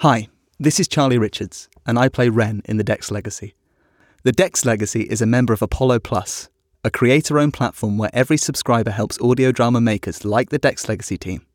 Hi, 0.00 0.28
this 0.60 0.78
is 0.78 0.88
Charlie 0.88 1.16
Richards, 1.16 1.70
and 1.86 1.98
I 1.98 2.10
play 2.10 2.28
Ren 2.28 2.60
in 2.66 2.76
The 2.76 2.84
Dex 2.84 3.10
Legacy. 3.10 3.54
The 4.24 4.30
Dex 4.30 4.66
Legacy 4.66 5.04
is 5.04 5.22
a 5.22 5.26
member 5.26 5.54
of 5.54 5.62
Apollo 5.62 6.00
Plus, 6.00 6.50
a 6.84 6.90
creator 6.90 7.38
owned 7.38 7.54
platform 7.54 7.96
where 7.96 8.10
every 8.12 8.36
subscriber 8.36 8.90
helps 8.90 9.18
audio 9.22 9.52
drama 9.52 9.80
makers 9.80 10.22
like 10.22 10.50
the 10.50 10.58
Dex 10.58 10.86
Legacy 10.86 11.16
team. 11.16 11.46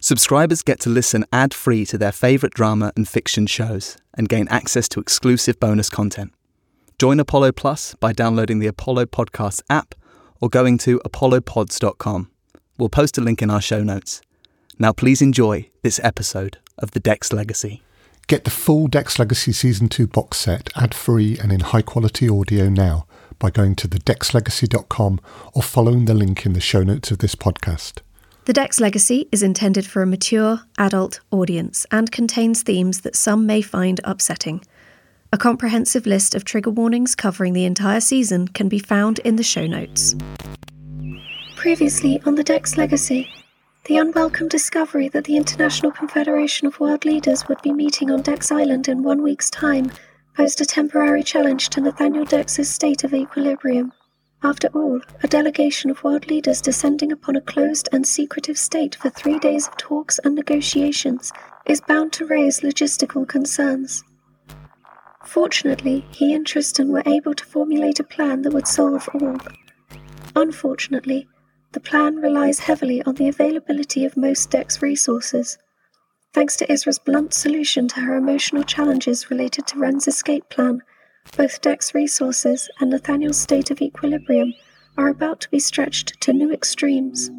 Subscribers 0.00 0.60
get 0.60 0.80
to 0.80 0.90
listen 0.90 1.24
ad 1.32 1.54
free 1.54 1.86
to 1.86 1.96
their 1.96 2.12
favourite 2.12 2.52
drama 2.52 2.92
and 2.94 3.08
fiction 3.08 3.46
shows 3.46 3.96
and 4.12 4.28
gain 4.28 4.48
access 4.48 4.86
to 4.90 5.00
exclusive 5.00 5.58
bonus 5.58 5.88
content. 5.88 6.34
Join 6.98 7.18
Apollo 7.18 7.52
Plus 7.52 7.94
by 7.94 8.12
downloading 8.12 8.58
the 8.58 8.66
Apollo 8.66 9.06
Podcasts 9.06 9.62
app 9.70 9.94
or 10.42 10.50
going 10.50 10.76
to 10.76 11.00
apollopods.com. 11.06 12.30
We'll 12.76 12.90
post 12.90 13.16
a 13.16 13.22
link 13.22 13.40
in 13.40 13.48
our 13.48 13.62
show 13.62 13.82
notes. 13.82 14.20
Now, 14.78 14.92
please 14.92 15.22
enjoy 15.22 15.70
this 15.82 15.98
episode 16.04 16.58
of 16.78 16.92
The 16.92 17.00
Dex 17.00 17.32
Legacy. 17.32 17.82
Get 18.26 18.44
the 18.44 18.50
full 18.50 18.88
Dex 18.88 19.18
Legacy 19.18 19.52
Season 19.52 19.88
2 19.88 20.06
box 20.06 20.38
set 20.38 20.70
ad 20.76 20.94
free 20.94 21.38
and 21.38 21.50
in 21.50 21.60
high 21.60 21.82
quality 21.82 22.28
audio 22.28 22.68
now 22.68 23.06
by 23.38 23.50
going 23.50 23.74
to 23.76 23.88
thedexlegacy.com 23.88 25.20
or 25.54 25.62
following 25.62 26.04
the 26.04 26.14
link 26.14 26.44
in 26.44 26.52
the 26.52 26.60
show 26.60 26.82
notes 26.82 27.10
of 27.10 27.18
this 27.18 27.34
podcast. 27.34 28.00
The 28.44 28.52
Dex 28.52 28.80
Legacy 28.80 29.28
is 29.30 29.42
intended 29.42 29.86
for 29.86 30.02
a 30.02 30.06
mature, 30.06 30.60
adult 30.78 31.20
audience 31.30 31.86
and 31.90 32.10
contains 32.10 32.62
themes 32.62 33.02
that 33.02 33.16
some 33.16 33.46
may 33.46 33.62
find 33.62 34.00
upsetting. 34.04 34.62
A 35.32 35.36
comprehensive 35.38 36.06
list 36.06 36.34
of 36.34 36.44
trigger 36.44 36.70
warnings 36.70 37.14
covering 37.14 37.52
the 37.52 37.66
entire 37.66 38.00
season 38.00 38.48
can 38.48 38.68
be 38.68 38.78
found 38.78 39.18
in 39.20 39.36
the 39.36 39.42
show 39.42 39.66
notes. 39.66 40.14
Previously 41.56 42.22
on 42.24 42.36
the 42.36 42.44
Dex 42.44 42.78
Legacy, 42.78 43.28
the 43.88 43.96
unwelcome 43.96 44.48
discovery 44.48 45.08
that 45.08 45.24
the 45.24 45.38
International 45.38 45.90
Confederation 45.90 46.66
of 46.66 46.78
World 46.78 47.06
Leaders 47.06 47.48
would 47.48 47.62
be 47.62 47.72
meeting 47.72 48.10
on 48.10 48.20
Dex 48.20 48.52
Island 48.52 48.86
in 48.86 49.02
one 49.02 49.22
week's 49.22 49.48
time 49.48 49.90
posed 50.36 50.60
a 50.60 50.66
temporary 50.66 51.22
challenge 51.22 51.70
to 51.70 51.80
Nathaniel 51.80 52.26
Dex's 52.26 52.68
state 52.68 53.02
of 53.02 53.14
equilibrium. 53.14 53.94
After 54.42 54.68
all, 54.74 55.00
a 55.22 55.26
delegation 55.26 55.90
of 55.90 56.04
world 56.04 56.28
leaders 56.28 56.60
descending 56.60 57.10
upon 57.12 57.34
a 57.36 57.40
closed 57.40 57.88
and 57.90 58.06
secretive 58.06 58.58
state 58.58 58.94
for 58.94 59.08
three 59.08 59.38
days 59.38 59.66
of 59.66 59.78
talks 59.78 60.20
and 60.22 60.34
negotiations 60.34 61.32
is 61.64 61.80
bound 61.80 62.12
to 62.12 62.26
raise 62.26 62.60
logistical 62.60 63.26
concerns. 63.26 64.04
Fortunately, 65.24 66.04
he 66.10 66.34
and 66.34 66.46
Tristan 66.46 66.92
were 66.92 67.02
able 67.06 67.32
to 67.34 67.44
formulate 67.46 68.00
a 68.00 68.04
plan 68.04 68.42
that 68.42 68.52
would 68.52 68.68
solve 68.68 69.08
all. 69.14 69.38
Unfortunately, 70.36 71.26
the 71.72 71.80
plan 71.80 72.16
relies 72.16 72.60
heavily 72.60 73.02
on 73.02 73.14
the 73.16 73.28
availability 73.28 74.04
of 74.04 74.16
most 74.16 74.50
Dex 74.50 74.80
resources. 74.80 75.58
Thanks 76.32 76.56
to 76.56 76.72
Isra's 76.72 76.98
blunt 76.98 77.34
solution 77.34 77.88
to 77.88 78.00
her 78.00 78.16
emotional 78.16 78.62
challenges 78.62 79.30
related 79.30 79.66
to 79.68 79.78
Ren's 79.78 80.08
escape 80.08 80.48
plan, 80.48 80.82
both 81.36 81.60
Dex 81.60 81.94
resources 81.94 82.70
and 82.80 82.90
Nathaniel's 82.90 83.38
state 83.38 83.70
of 83.70 83.82
equilibrium 83.82 84.54
are 84.96 85.08
about 85.08 85.40
to 85.40 85.50
be 85.50 85.58
stretched 85.58 86.20
to 86.22 86.32
new 86.32 86.52
extremes. 86.52 87.30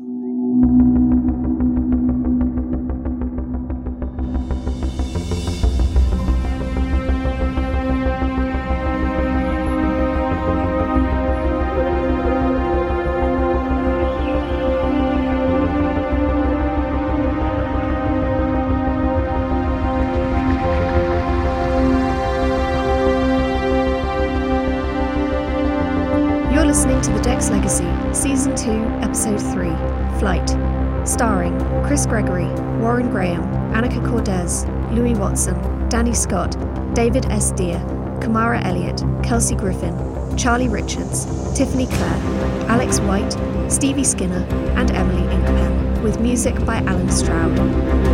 Warren 32.99 33.13
Graham, 33.13 33.43
Annika 33.71 34.05
Kordes, 34.05 34.65
Lewie 34.91 35.17
Watson, 35.17 35.55
Danny 35.87 36.13
Scott, 36.13 36.57
David 36.93 37.25
S. 37.27 37.51
Dear, 37.51 37.77
Kamara 38.19 38.61
Elliott, 38.65 39.01
Kelsey 39.23 39.55
Griffin, 39.55 39.95
Charlie 40.35 40.67
Richards, 40.67 41.25
Tiffany 41.57 41.85
Clare, 41.85 42.67
Alex 42.67 42.99
White, 42.99 43.31
Stevie 43.71 44.03
Skinner, 44.03 44.45
and 44.75 44.91
Emily 44.91 45.23
Inkpen, 45.33 46.03
with 46.03 46.19
music 46.19 46.53
by 46.65 46.79
Allen 46.79 47.09
Stroud. 47.09 48.08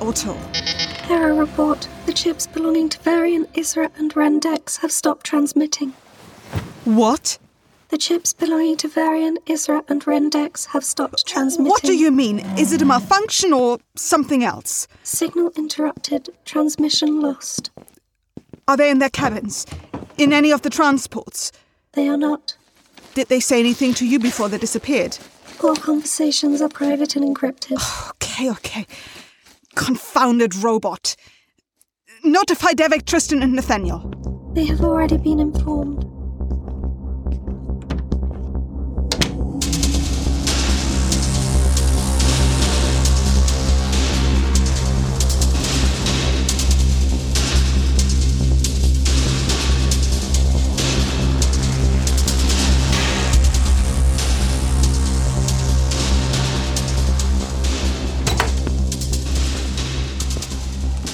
Auto? 0.00 0.36
Error 1.10 1.34
report. 1.34 1.86
The 2.06 2.12
chips 2.12 2.46
belonging 2.46 2.88
to 2.90 2.98
Varian, 3.00 3.44
Isra, 3.54 3.90
and 3.98 4.14
Ren 4.16 4.38
Dex 4.38 4.78
have 4.78 4.90
stopped 4.90 5.26
transmitting. 5.26 5.92
What? 6.84 7.38
The 7.88 7.98
chips 7.98 8.32
belonging 8.32 8.76
to 8.78 8.88
Varian, 8.88 9.36
Isra, 9.46 9.82
and 9.90 10.06
Ren 10.06 10.30
Dex 10.30 10.66
have 10.66 10.84
stopped 10.84 11.26
transmitting. 11.26 11.68
What 11.70 11.82
do 11.82 11.92
you 11.92 12.10
mean? 12.10 12.38
Is 12.56 12.72
it 12.72 12.80
a 12.80 12.84
malfunction 12.84 13.52
or 13.52 13.78
something 13.96 14.42
else? 14.44 14.88
Signal 15.02 15.52
interrupted. 15.56 16.30
Transmission 16.44 17.20
lost. 17.20 17.70
Are 18.68 18.76
they 18.76 18.90
in 18.90 19.00
their 19.00 19.10
cabins? 19.10 19.66
In 20.16 20.32
any 20.32 20.50
of 20.52 20.62
the 20.62 20.70
transports? 20.70 21.52
They 21.92 22.08
are 22.08 22.16
not. 22.16 22.56
Did 23.14 23.28
they 23.28 23.40
say 23.40 23.58
anything 23.58 23.92
to 23.94 24.06
you 24.06 24.18
before 24.18 24.48
they 24.48 24.58
disappeared? 24.58 25.18
All 25.62 25.76
conversations 25.76 26.62
are 26.62 26.68
private 26.68 27.16
and 27.16 27.24
encrypted. 27.36 27.76
Okay, 28.32 28.50
okay. 28.50 28.86
Confounded 29.76 30.54
robot. 30.56 31.16
Notify 32.24 32.72
Devek, 32.72 33.06
Tristan, 33.06 33.42
and 33.42 33.54
Nathaniel. 33.54 34.52
They 34.54 34.64
have 34.66 34.80
already 34.80 35.16
been 35.16 35.38
informed. 35.40 36.04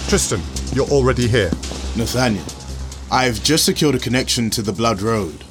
Tristan, 0.09 0.41
you're 0.73 0.87
already 0.89 1.27
here. 1.27 1.51
Nathaniel, 1.97 2.45
I've 3.11 3.43
just 3.43 3.65
secured 3.65 3.95
a 3.97 3.99
connection 3.99 4.51
to 4.51 4.63
the 4.63 4.73
Blood 4.73 5.03
Road. 5.03 5.45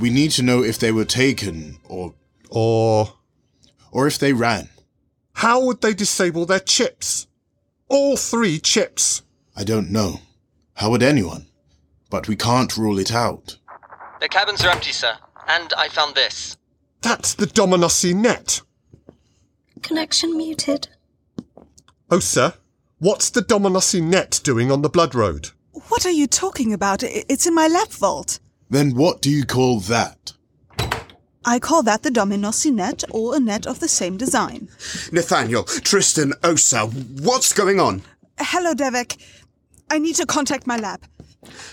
We 0.00 0.08
need 0.10 0.30
to 0.32 0.42
know 0.42 0.62
if 0.62 0.78
they 0.78 0.92
were 0.92 1.04
taken 1.04 1.78
or 1.84 2.14
Or 2.50 3.12
or 3.92 4.06
if 4.06 4.18
they 4.18 4.32
ran. 4.32 4.68
how 5.34 5.62
would 5.64 5.80
they 5.82 5.92
disable 5.94 6.46
their 6.46 6.60
chips? 6.60 7.26
All 7.88 8.16
three 8.16 8.58
chips. 8.58 9.22
I 9.56 9.64
don't 9.64 9.90
know. 9.90 10.20
How 10.74 10.90
would 10.90 11.02
anyone? 11.02 11.46
But 12.10 12.28
we 12.28 12.36
can't 12.36 12.76
rule 12.76 12.98
it 12.98 13.12
out. 13.12 13.58
The 14.20 14.28
cabins 14.28 14.64
are 14.64 14.70
empty, 14.70 14.92
sir. 14.92 15.16
And 15.46 15.72
I 15.76 15.88
found 15.88 16.14
this. 16.14 16.56
That's 17.02 17.34
the 17.34 17.46
Dominossi 17.46 18.14
net. 18.14 18.62
Connection 19.82 20.36
muted. 20.36 20.88
Oh, 22.10 22.18
sir, 22.20 22.54
what's 22.98 23.30
the 23.30 23.42
Dominossi 23.42 24.02
net 24.02 24.40
doing 24.42 24.70
on 24.70 24.82
the 24.82 24.88
Blood 24.88 25.14
Road? 25.14 25.50
What 25.88 26.04
are 26.04 26.10
you 26.10 26.26
talking 26.26 26.72
about? 26.72 27.02
It's 27.02 27.46
in 27.46 27.54
my 27.54 27.68
lab 27.68 27.88
vault. 27.88 28.38
Then 28.70 28.94
what 28.94 29.22
do 29.22 29.30
you 29.30 29.44
call 29.44 29.80
that? 29.80 30.32
I 31.44 31.58
call 31.58 31.82
that 31.84 32.02
the 32.02 32.10
Dominossi 32.10 32.72
net 32.72 33.04
or 33.10 33.36
a 33.36 33.40
net 33.40 33.66
of 33.66 33.80
the 33.80 33.88
same 33.88 34.16
design. 34.16 34.68
Nathaniel, 35.12 35.64
Tristan, 35.64 36.34
Osa, 36.44 36.86
what's 36.86 37.52
going 37.52 37.80
on? 37.80 38.02
Hello, 38.38 38.74
Devek. 38.74 39.16
I 39.90 39.98
need 39.98 40.16
to 40.16 40.26
contact 40.26 40.66
my 40.66 40.76
lab. 40.76 41.04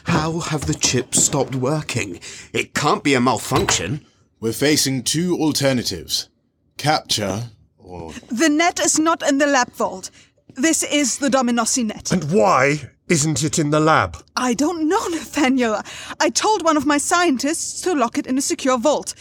How 0.05 0.39
have 0.39 0.67
the 0.67 0.73
chips 0.73 1.21
stopped 1.21 1.55
working? 1.55 2.19
It 2.53 2.73
can't 2.73 3.03
be 3.03 3.15
a 3.15 3.19
malfunction. 3.19 4.05
We're 4.39 4.53
facing 4.53 5.03
two 5.03 5.35
alternatives 5.37 6.29
capture 6.77 7.49
or. 7.77 8.13
The 8.29 8.49
net 8.49 8.79
is 8.79 8.99
not 8.99 9.27
in 9.27 9.39
the 9.39 9.47
lab 9.47 9.71
vault. 9.73 10.11
This 10.55 10.83
is 10.83 11.17
the 11.17 11.29
Dominossi 11.29 11.85
net. 11.85 12.11
And 12.11 12.31
why 12.31 12.89
isn't 13.09 13.43
it 13.43 13.59
in 13.59 13.71
the 13.71 13.79
lab? 13.79 14.17
I 14.35 14.53
don't 14.53 14.87
know, 14.87 15.05
Nathaniel. 15.07 15.81
I 16.19 16.29
told 16.29 16.63
one 16.63 16.77
of 16.77 16.85
my 16.85 16.97
scientists 16.97 17.81
to 17.81 17.93
lock 17.93 18.17
it 18.17 18.25
in 18.25 18.37
a 18.37 18.41
secure 18.41 18.77
vault. 18.77 19.13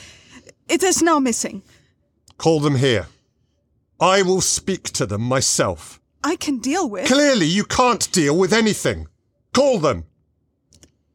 It 0.68 0.82
is 0.82 1.02
now 1.02 1.18
missing. 1.18 1.62
Call 2.38 2.60
them 2.60 2.76
here. 2.76 3.08
I 4.00 4.22
will 4.22 4.40
speak 4.40 4.84
to 4.92 5.06
them 5.06 5.22
myself. 5.22 6.00
I 6.22 6.36
can 6.36 6.58
deal 6.58 6.88
with. 6.88 7.06
Clearly, 7.06 7.46
you 7.46 7.64
can't 7.64 8.10
deal 8.12 8.36
with 8.36 8.52
anything. 8.52 9.08
Call 9.52 9.78
them. 9.78 10.04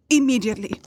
Immediately. 0.10 0.82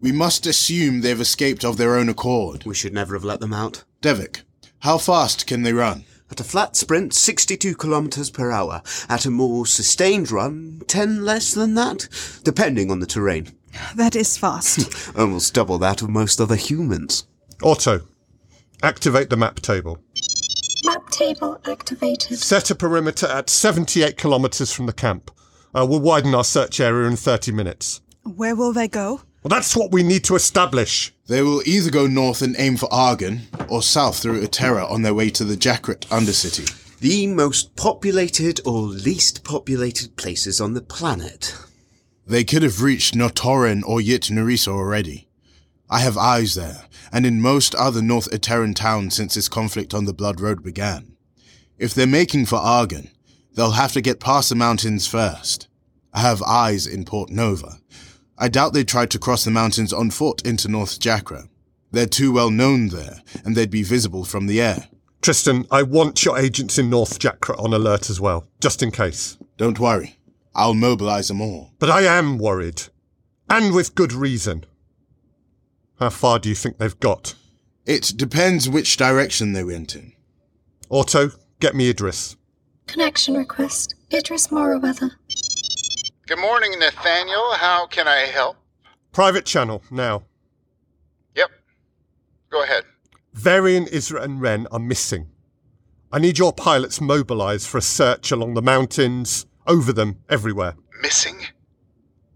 We 0.00 0.12
must 0.12 0.46
assume 0.46 1.00
they've 1.00 1.20
escaped 1.20 1.64
of 1.64 1.76
their 1.76 1.96
own 1.96 2.08
accord. 2.08 2.64
We 2.64 2.74
should 2.74 2.92
never 2.92 3.14
have 3.14 3.24
let 3.24 3.40
them 3.40 3.52
out. 3.52 3.84
Devek, 4.02 4.42
how 4.80 4.98
fast 4.98 5.46
can 5.46 5.62
they 5.62 5.72
run? 5.72 6.04
At 6.32 6.40
a 6.40 6.44
flat 6.44 6.76
sprint, 6.76 7.12
62 7.12 7.74
kilometers 7.74 8.30
per 8.30 8.50
hour. 8.50 8.80
At 9.06 9.26
a 9.26 9.30
more 9.30 9.66
sustained 9.66 10.30
run, 10.30 10.80
10 10.86 11.26
less 11.26 11.52
than 11.52 11.74
that, 11.74 12.08
depending 12.42 12.90
on 12.90 13.00
the 13.00 13.06
terrain. 13.06 13.52
That 13.96 14.16
is 14.16 14.38
fast. 14.38 15.14
Almost 15.18 15.52
double 15.52 15.76
that 15.80 16.00
of 16.00 16.08
most 16.08 16.40
other 16.40 16.56
humans. 16.56 17.26
Auto, 17.62 18.00
activate 18.82 19.28
the 19.28 19.36
map 19.36 19.60
table. 19.60 19.98
Map 20.86 21.06
table 21.10 21.60
activated. 21.66 22.38
Set 22.38 22.70
a 22.70 22.74
perimeter 22.74 23.26
at 23.26 23.50
78 23.50 24.16
kilometers 24.16 24.72
from 24.72 24.86
the 24.86 24.94
camp. 24.94 25.30
Uh, 25.74 25.84
we'll 25.86 26.00
widen 26.00 26.34
our 26.34 26.44
search 26.44 26.80
area 26.80 27.08
in 27.08 27.16
30 27.16 27.52
minutes. 27.52 28.00
Where 28.22 28.56
will 28.56 28.72
they 28.72 28.88
go? 28.88 29.20
Well, 29.42 29.48
that's 29.48 29.74
what 29.74 29.90
we 29.90 30.04
need 30.04 30.22
to 30.24 30.36
establish. 30.36 31.12
They 31.26 31.42
will 31.42 31.62
either 31.66 31.90
go 31.90 32.06
north 32.06 32.42
and 32.42 32.54
aim 32.58 32.76
for 32.76 32.92
Argon, 32.92 33.42
or 33.68 33.82
south 33.82 34.20
through 34.20 34.40
Eterra 34.46 34.88
on 34.88 35.02
their 35.02 35.14
way 35.14 35.30
to 35.30 35.42
the 35.42 35.56
Jakrit 35.56 36.06
Undercity. 36.06 36.78
The 37.00 37.26
most 37.26 37.74
populated 37.74 38.60
or 38.64 38.82
least 38.82 39.42
populated 39.42 40.16
places 40.16 40.60
on 40.60 40.74
the 40.74 40.80
planet. 40.80 41.56
They 42.24 42.44
could 42.44 42.62
have 42.62 42.82
reached 42.82 43.14
Notorin 43.14 43.82
or 43.84 44.00
Yit 44.00 44.30
Nerissa 44.30 44.70
already. 44.70 45.28
I 45.90 45.98
have 45.98 46.16
eyes 46.16 46.54
there, 46.54 46.84
and 47.12 47.26
in 47.26 47.42
most 47.42 47.74
other 47.74 48.00
North 48.00 48.30
Eterran 48.30 48.76
towns 48.76 49.16
since 49.16 49.34
this 49.34 49.48
conflict 49.48 49.92
on 49.92 50.04
the 50.04 50.14
Blood 50.14 50.40
Road 50.40 50.62
began. 50.62 51.16
If 51.78 51.94
they're 51.94 52.06
making 52.06 52.46
for 52.46 52.56
Argon, 52.56 53.10
they'll 53.54 53.72
have 53.72 53.92
to 53.94 54.00
get 54.00 54.20
past 54.20 54.50
the 54.50 54.54
mountains 54.54 55.08
first. 55.08 55.66
I 56.12 56.20
have 56.20 56.42
eyes 56.42 56.86
in 56.86 57.04
Port 57.04 57.30
Nova. 57.30 57.80
I 58.42 58.48
doubt 58.48 58.72
they'd 58.72 58.88
try 58.88 59.06
to 59.06 59.20
cross 59.20 59.44
the 59.44 59.52
mountains 59.52 59.92
on 59.92 60.10
foot 60.10 60.44
into 60.44 60.66
North 60.66 60.98
Jakra. 60.98 61.48
They're 61.92 62.06
too 62.06 62.32
well 62.32 62.50
known 62.50 62.88
there, 62.88 63.22
and 63.44 63.54
they'd 63.54 63.70
be 63.70 63.84
visible 63.84 64.24
from 64.24 64.48
the 64.48 64.60
air. 64.60 64.88
Tristan, 65.20 65.64
I 65.70 65.84
want 65.84 66.24
your 66.24 66.36
agents 66.36 66.76
in 66.76 66.90
North 66.90 67.20
Jakra 67.20 67.56
on 67.62 67.72
alert 67.72 68.10
as 68.10 68.20
well, 68.20 68.48
just 68.60 68.82
in 68.82 68.90
case. 68.90 69.38
Don't 69.58 69.78
worry. 69.78 70.16
I'll 70.56 70.74
mobilize 70.74 71.28
them 71.28 71.40
all. 71.40 71.70
But 71.78 71.90
I 71.90 72.02
am 72.02 72.36
worried. 72.36 72.82
And 73.48 73.72
with 73.72 73.94
good 73.94 74.12
reason. 74.12 74.64
How 76.00 76.10
far 76.10 76.40
do 76.40 76.48
you 76.48 76.56
think 76.56 76.78
they've 76.78 76.98
got? 76.98 77.36
It 77.86 78.12
depends 78.16 78.68
which 78.68 78.96
direction 78.96 79.52
they 79.52 79.62
went 79.62 79.94
in. 79.94 80.14
Auto, 80.88 81.30
get 81.60 81.76
me 81.76 81.90
Idris. 81.90 82.34
Connection 82.88 83.34
request. 83.36 83.94
Idris 84.12 84.48
Morrowether. 84.48 85.12
Good 86.28 86.38
morning, 86.38 86.78
Nathaniel. 86.78 87.52
How 87.54 87.86
can 87.86 88.06
I 88.06 88.20
help? 88.20 88.56
Private 89.10 89.44
channel, 89.44 89.82
now. 89.90 90.22
Yep. 91.34 91.50
Go 92.50 92.62
ahead. 92.62 92.84
Varian, 93.34 93.86
Isra, 93.86 94.22
and 94.22 94.40
Ren 94.40 94.68
are 94.70 94.78
missing. 94.78 95.28
I 96.12 96.20
need 96.20 96.38
your 96.38 96.52
pilots 96.52 97.00
mobilized 97.00 97.66
for 97.66 97.78
a 97.78 97.82
search 97.82 98.30
along 98.30 98.54
the 98.54 98.62
mountains, 98.62 99.46
over 99.66 99.92
them, 99.92 100.20
everywhere. 100.28 100.76
Missing? 101.00 101.40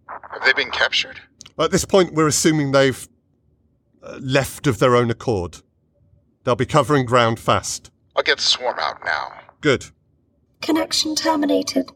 Have 0.08 0.44
they 0.44 0.52
been 0.52 0.70
captured? 0.72 1.20
At 1.58 1.70
this 1.70 1.84
point, 1.84 2.12
we're 2.12 2.26
assuming 2.26 2.72
they've 2.72 3.08
uh, 4.02 4.18
left 4.20 4.66
of 4.66 4.80
their 4.80 4.96
own 4.96 5.10
accord. 5.10 5.58
They'll 6.42 6.56
be 6.56 6.66
covering 6.66 7.06
ground 7.06 7.38
fast. 7.38 7.90
I'll 8.16 8.24
get 8.24 8.38
the 8.38 8.42
swarm 8.42 8.78
out 8.80 9.04
now. 9.04 9.32
Good. 9.60 9.86
Connection 10.60 11.14
terminated. 11.14 11.90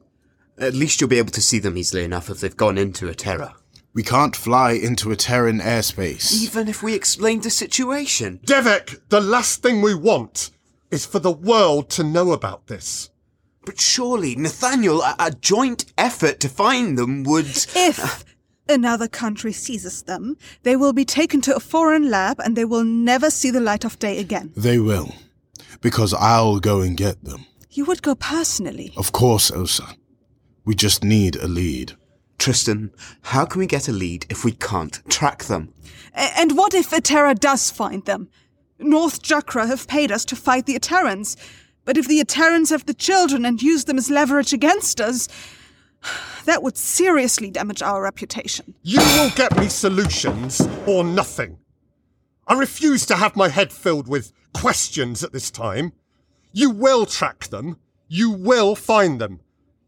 At 0.60 0.74
least 0.74 1.00
you'll 1.00 1.08
be 1.08 1.18
able 1.18 1.32
to 1.32 1.40
see 1.40 1.58
them 1.58 1.78
easily 1.78 2.04
enough 2.04 2.28
if 2.28 2.40
they've 2.40 2.56
gone 2.56 2.76
into 2.76 3.06
Eterra. 3.06 3.54
We 3.94 4.02
can't 4.02 4.36
fly 4.36 4.72
into 4.72 5.08
Eterran 5.08 5.60
airspace. 5.60 6.32
Even 6.42 6.68
if 6.68 6.82
we 6.82 6.94
explained 6.94 7.42
the 7.42 7.50
situation. 7.50 8.40
Devek, 8.44 9.00
the 9.08 9.20
last 9.22 9.62
thing 9.62 9.80
we 9.80 9.94
want 9.94 10.50
is 10.90 11.06
for 11.06 11.18
the 11.18 11.32
world 11.32 11.88
to 11.90 12.04
know 12.04 12.32
about 12.32 12.66
this. 12.66 13.10
But 13.64 13.80
surely, 13.80 14.36
Nathaniel, 14.36 15.02
a, 15.02 15.16
a 15.18 15.30
joint 15.30 15.86
effort 15.96 16.40
to 16.40 16.48
find 16.48 16.96
them 16.98 17.24
would. 17.24 17.46
If 17.46 18.24
another 18.68 19.08
country 19.08 19.52
seizes 19.52 20.02
them, 20.02 20.36
they 20.62 20.76
will 20.76 20.92
be 20.92 21.04
taken 21.04 21.40
to 21.42 21.56
a 21.56 21.60
foreign 21.60 22.10
lab 22.10 22.38
and 22.38 22.54
they 22.56 22.64
will 22.64 22.84
never 22.84 23.30
see 23.30 23.50
the 23.50 23.60
light 23.60 23.84
of 23.84 23.98
day 23.98 24.18
again. 24.18 24.52
They 24.56 24.78
will. 24.78 25.14
Because 25.80 26.12
I'll 26.14 26.60
go 26.60 26.80
and 26.80 26.96
get 26.96 27.24
them. 27.24 27.46
You 27.70 27.86
would 27.86 28.02
go 28.02 28.14
personally. 28.14 28.92
Of 28.96 29.12
course, 29.12 29.50
Osa. 29.50 29.96
We 30.70 30.76
just 30.76 31.02
need 31.02 31.34
a 31.34 31.48
lead. 31.48 31.94
Tristan, 32.38 32.92
how 33.22 33.44
can 33.44 33.58
we 33.58 33.66
get 33.66 33.88
a 33.88 33.92
lead 33.92 34.24
if 34.30 34.44
we 34.44 34.52
can't 34.52 35.02
track 35.10 35.46
them? 35.46 35.74
A- 36.14 36.38
and 36.38 36.56
what 36.56 36.74
if 36.74 36.90
Eterra 36.90 37.36
does 37.36 37.72
find 37.72 38.04
them? 38.04 38.28
North 38.78 39.20
Jakra 39.20 39.66
have 39.66 39.88
paid 39.88 40.12
us 40.12 40.24
to 40.26 40.36
fight 40.36 40.66
the 40.66 40.78
Eterrans, 40.78 41.34
but 41.84 41.96
if 41.96 42.06
the 42.06 42.20
Eterrans 42.20 42.70
have 42.70 42.86
the 42.86 42.94
children 42.94 43.44
and 43.44 43.60
use 43.60 43.86
them 43.86 43.98
as 43.98 44.10
leverage 44.10 44.52
against 44.52 45.00
us, 45.00 45.26
that 46.44 46.62
would 46.62 46.76
seriously 46.76 47.50
damage 47.50 47.82
our 47.82 48.00
reputation. 48.00 48.72
You 48.84 49.00
will 49.00 49.30
get 49.30 49.58
me 49.58 49.66
solutions 49.66 50.60
or 50.86 51.02
nothing. 51.02 51.58
I 52.46 52.54
refuse 52.54 53.04
to 53.06 53.16
have 53.16 53.34
my 53.34 53.48
head 53.48 53.72
filled 53.72 54.06
with 54.06 54.32
questions 54.54 55.24
at 55.24 55.32
this 55.32 55.50
time. 55.50 55.94
You 56.52 56.70
will 56.70 57.06
track 57.06 57.48
them. 57.48 57.78
You 58.06 58.30
will 58.30 58.76
find 58.76 59.20
them. 59.20 59.40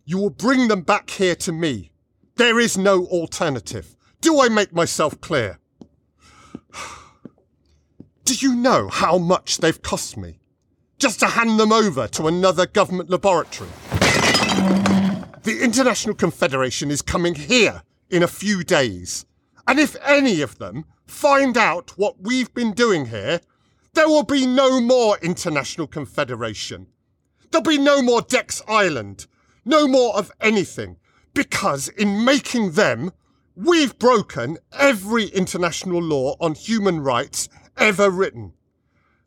You 0.04 0.19
will 0.19 0.31
bring 0.31 0.69
them 0.69 0.82
back 0.82 1.10
here 1.10 1.37
to 1.37 1.52
me. 1.52 1.93
There 2.37 2.58
is 2.58 2.76
no 2.76 3.06
alternative. 3.06 3.94
Do 4.20 4.40
I 4.40 4.49
make 4.49 4.72
myself 4.72 5.20
clear? 5.20 5.58
Do 8.25 8.34
you 8.34 8.54
know 8.54 8.88
how 8.88 9.19
much 9.19 9.58
they've 9.58 9.82
cost 9.82 10.16
me? 10.16 10.38
Just 10.99 11.20
to 11.20 11.26
hand 11.26 11.58
them 11.58 11.72
over 11.72 12.08
to 12.08 12.26
another 12.26 12.66
government 12.66 13.10
laboratory. 13.10 13.70
The 15.43 15.58
International 15.60 16.14
Confederation 16.14 16.90
is 16.90 17.02
coming 17.02 17.34
here 17.34 17.82
in 18.10 18.22
a 18.22 18.28
few 18.28 18.62
days. 18.62 19.26
And 19.66 19.78
if 19.78 19.96
any 20.04 20.40
of 20.40 20.58
them 20.58 20.84
find 21.06 21.56
out 21.56 21.96
what 21.96 22.20
we've 22.20 22.52
been 22.54 22.72
doing 22.72 23.06
here, 23.06 23.40
there 23.94 24.08
will 24.08 24.22
be 24.22 24.46
no 24.46 24.81
more 24.81 25.19
International 25.20 25.87
Confederation. 25.87 26.87
There'll 27.50 27.62
be 27.62 27.78
no 27.78 28.02
more 28.02 28.22
Dex 28.22 28.62
Island. 28.66 29.26
No 29.64 29.87
more 29.87 30.17
of 30.17 30.32
anything. 30.41 30.97
Because 31.35 31.88
in 31.88 32.25
making 32.25 32.73
them, 32.73 33.12
we've 33.54 33.99
broken 33.99 34.59
every 34.73 35.26
international 35.26 36.02
law 36.02 36.37
on 36.40 36.54
human 36.54 37.00
rights 37.00 37.49
ever 37.76 38.11
written. 38.11 38.52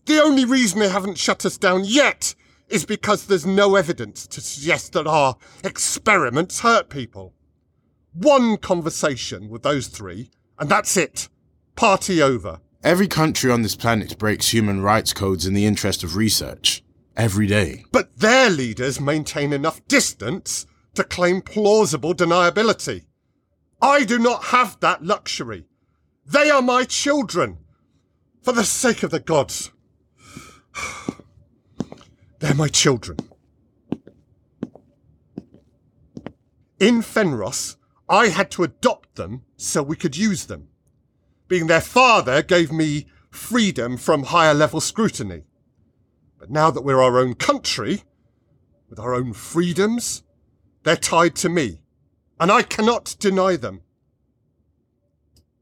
The 0.06 0.22
only 0.22 0.46
reason 0.46 0.80
they 0.80 0.89
haven't 0.89 1.18
shut 1.18 1.46
us 1.46 1.58
down 1.58 1.84
yet 1.84 2.36
is 2.70 2.86
because 2.86 3.25
there's 3.25 3.46
no 3.46 3.75
evidence 3.75 4.27
to 4.27 4.42
suggest 4.42 4.94
that 4.94 5.08
our 5.08 5.36
experiments 5.63 6.60
hurt 6.60 6.89
people. 6.89 7.34
One 8.13 8.58
conversation 8.58 9.50
with 9.50 9.63
those 9.63 9.88
three, 9.88 10.30
and 10.60 10.70
that's 10.70 10.96
it. 10.96 11.27
Party 11.75 12.22
over. 12.22 12.60
Every 12.84 13.08
country 13.08 13.51
on 13.51 13.62
this 13.63 13.75
planet 13.75 14.18
breaks 14.18 14.54
human 14.54 14.82
rights 14.82 15.12
codes 15.12 15.46
in 15.46 15.54
the 15.54 15.65
interest 15.65 16.04
of 16.04 16.15
research. 16.15 16.84
Every 17.15 17.48
day. 17.48 17.86
But 17.91 18.17
their 18.17 18.50
leaders 18.50 19.00
maintain 19.00 19.53
enough 19.53 19.86
distance 19.88 20.65
to 20.95 21.03
claim 21.03 21.41
plausible 21.41 22.13
deniability. 22.13 23.05
I 23.81 24.03
do 24.03 24.19
not 24.19 24.45
have 24.45 24.79
that 24.81 25.03
luxury. 25.03 25.65
They 26.25 26.50
are 26.50 26.62
my 26.62 26.84
children. 26.84 27.60
For 28.41 28.51
the 28.51 28.63
sake 28.63 29.03
of 29.03 29.12
the 29.12 29.19
gods. 29.19 29.72
They're 32.39 32.53
my 32.53 32.67
children. 32.67 33.17
In 36.79 37.01
Fenros, 37.01 37.77
I 38.10 38.27
had 38.27 38.51
to 38.51 38.63
adopt 38.63 39.15
them 39.15 39.43
so 39.55 39.81
we 39.81 39.95
could 39.95 40.17
use 40.17 40.45
them. 40.45 40.67
Being 41.48 41.67
their 41.67 41.81
father 41.81 42.43
gave 42.43 42.72
me 42.72 43.07
freedom 43.29 43.98
from 43.98 44.24
higher 44.24 44.53
level 44.53 44.81
scrutiny. 44.81 45.43
But 46.46 46.52
now 46.52 46.70
that 46.70 46.84
we're 46.84 47.02
our 47.02 47.18
own 47.18 47.34
country, 47.34 48.04
with 48.88 49.00
our 49.00 49.16
own 49.16 49.34
freedoms, 49.34 50.22
they're 50.84 50.96
tied 50.96 51.34
to 51.38 51.50
me, 51.50 51.80
and 52.40 52.52
I 52.52 52.62
cannot 52.62 53.16
deny 53.18 53.56
them. 53.56 53.82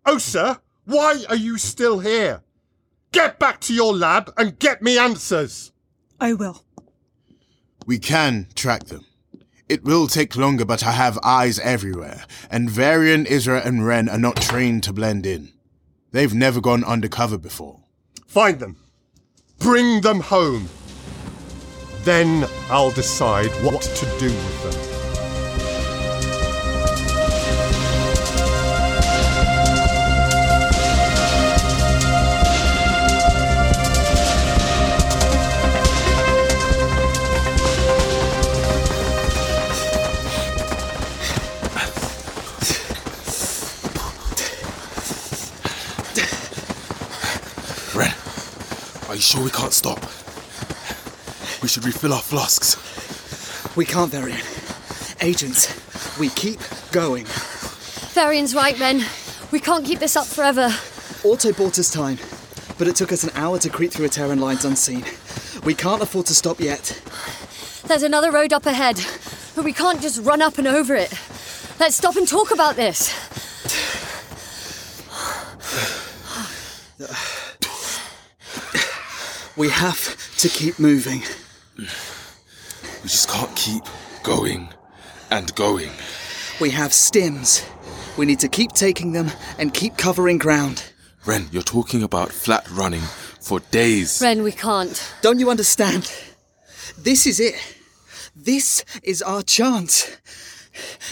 Oh, 0.06 0.18
sir, 0.18 0.60
why 0.84 1.24
are 1.30 1.38
you 1.38 1.58
still 1.58 2.00
here? 2.00 2.44
Get 3.14 3.40
back 3.40 3.62
to 3.62 3.74
your 3.74 3.96
lab 3.96 4.34
and 4.36 4.60
get 4.60 4.82
me 4.82 4.98
answers. 4.98 5.72
I 6.20 6.34
will. 6.34 6.66
We 7.86 7.98
can 7.98 8.48
track 8.54 8.88
them. 8.88 9.06
It 9.70 9.86
will 9.86 10.08
take 10.08 10.36
longer, 10.36 10.66
but 10.66 10.86
I 10.86 10.92
have 10.92 11.18
eyes 11.24 11.60
everywhere, 11.60 12.26
and 12.52 12.70
Varian, 12.70 13.24
Isra, 13.24 13.66
and 13.66 13.88
Ren 13.88 14.10
are 14.10 14.18
not 14.18 14.42
trained 14.42 14.84
to 14.84 14.92
blend 14.92 15.26
in. 15.26 15.54
They've 16.12 16.34
never 16.34 16.60
gone 16.60 16.84
undercover 16.84 17.38
before. 17.38 17.80
Find 18.28 18.60
them. 18.60 18.83
Bring 19.60 20.02
them 20.02 20.20
home. 20.20 20.68
Then 22.04 22.48
I'll 22.70 22.92
decide 22.92 23.50
what 23.64 23.82
to 23.82 24.06
do 24.20 24.28
with 24.28 24.64
them. 24.64 24.93
Sure 49.34 49.44
we 49.44 49.50
can't 49.50 49.74
stop? 49.74 50.00
We 51.64 51.68
should 51.68 51.86
refill 51.86 52.14
our 52.14 52.22
flasks. 52.22 52.78
We 53.76 53.84
can't, 53.84 54.12
Varian. 54.12 54.38
Agents, 55.22 55.74
we 56.20 56.30
keep 56.30 56.60
going. 56.92 57.26
Varian's 58.14 58.54
right, 58.54 58.78
men. 58.78 59.04
We 59.50 59.60
can't 59.60 59.84
keep 59.84 59.98
this 59.98 60.16
up 60.16 60.28
forever. 60.28 60.70
Auto 61.24 61.52
bought 61.52 61.80
us 61.80 61.90
time, 61.92 62.20
but 62.78 62.88
it 62.88 62.96
took 62.96 63.12
us 63.12 63.24
an 63.24 63.32
hour 63.34 63.58
to 63.58 63.72
creep 63.72 63.92
through 63.92 64.06
Eterran 64.06 64.40
lines 64.40 64.66
unseen. 64.66 65.04
We 65.64 65.74
can't 65.74 66.04
afford 66.04 66.28
to 66.28 66.36
stop 66.36 66.60
yet. 66.60 67.02
There's 67.88 68.04
another 68.04 68.32
road 68.32 68.54
up 68.54 68.68
ahead, 68.68 69.04
but 69.56 69.66
we 69.66 69.74
can't 69.74 70.00
just 70.00 70.22
run 70.22 70.44
up 70.44 70.60
and 70.60 70.68
over 70.68 70.94
it. 70.94 71.12
Let's 71.80 71.96
stop 71.96 72.18
and 72.18 72.28
talk 72.28 72.52
about 72.52 72.76
this. 72.76 73.12
We 79.64 79.70
have 79.70 80.18
to 80.40 80.50
keep 80.50 80.78
moving. 80.78 81.24
We 81.78 81.86
just 83.04 83.30
can't 83.30 83.56
keep 83.56 83.86
going 84.22 84.68
and 85.32 85.56
going. 85.56 85.90
We 86.60 86.70
have 86.72 86.92
stims. 86.92 87.66
We 88.18 88.26
need 88.26 88.42
to 88.42 88.50
keep 88.50 88.74
taking 88.74 89.14
them 89.14 89.32
and 89.58 89.74
keep 89.74 89.96
covering 89.96 90.38
ground. 90.38 90.92
Ren, 91.26 91.48
you're 91.54 91.64
talking 91.64 92.04
about 92.04 92.34
flat 92.34 92.70
running 92.72 93.04
for 93.40 93.62
days. 93.72 94.22
Ren, 94.22 94.44
we 94.44 94.52
can't. 94.52 95.02
Don't 95.22 95.40
you 95.40 95.50
understand? 95.50 96.14
This 96.98 97.26
is 97.26 97.40
it. 97.40 97.56
This 98.36 98.84
is 99.02 99.22
our 99.22 99.44
chance. 99.44 100.12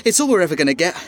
It's 0.04 0.20
all 0.20 0.28
we're 0.28 0.42
ever 0.42 0.58
going 0.58 0.68
to 0.68 0.74
get. 0.74 1.02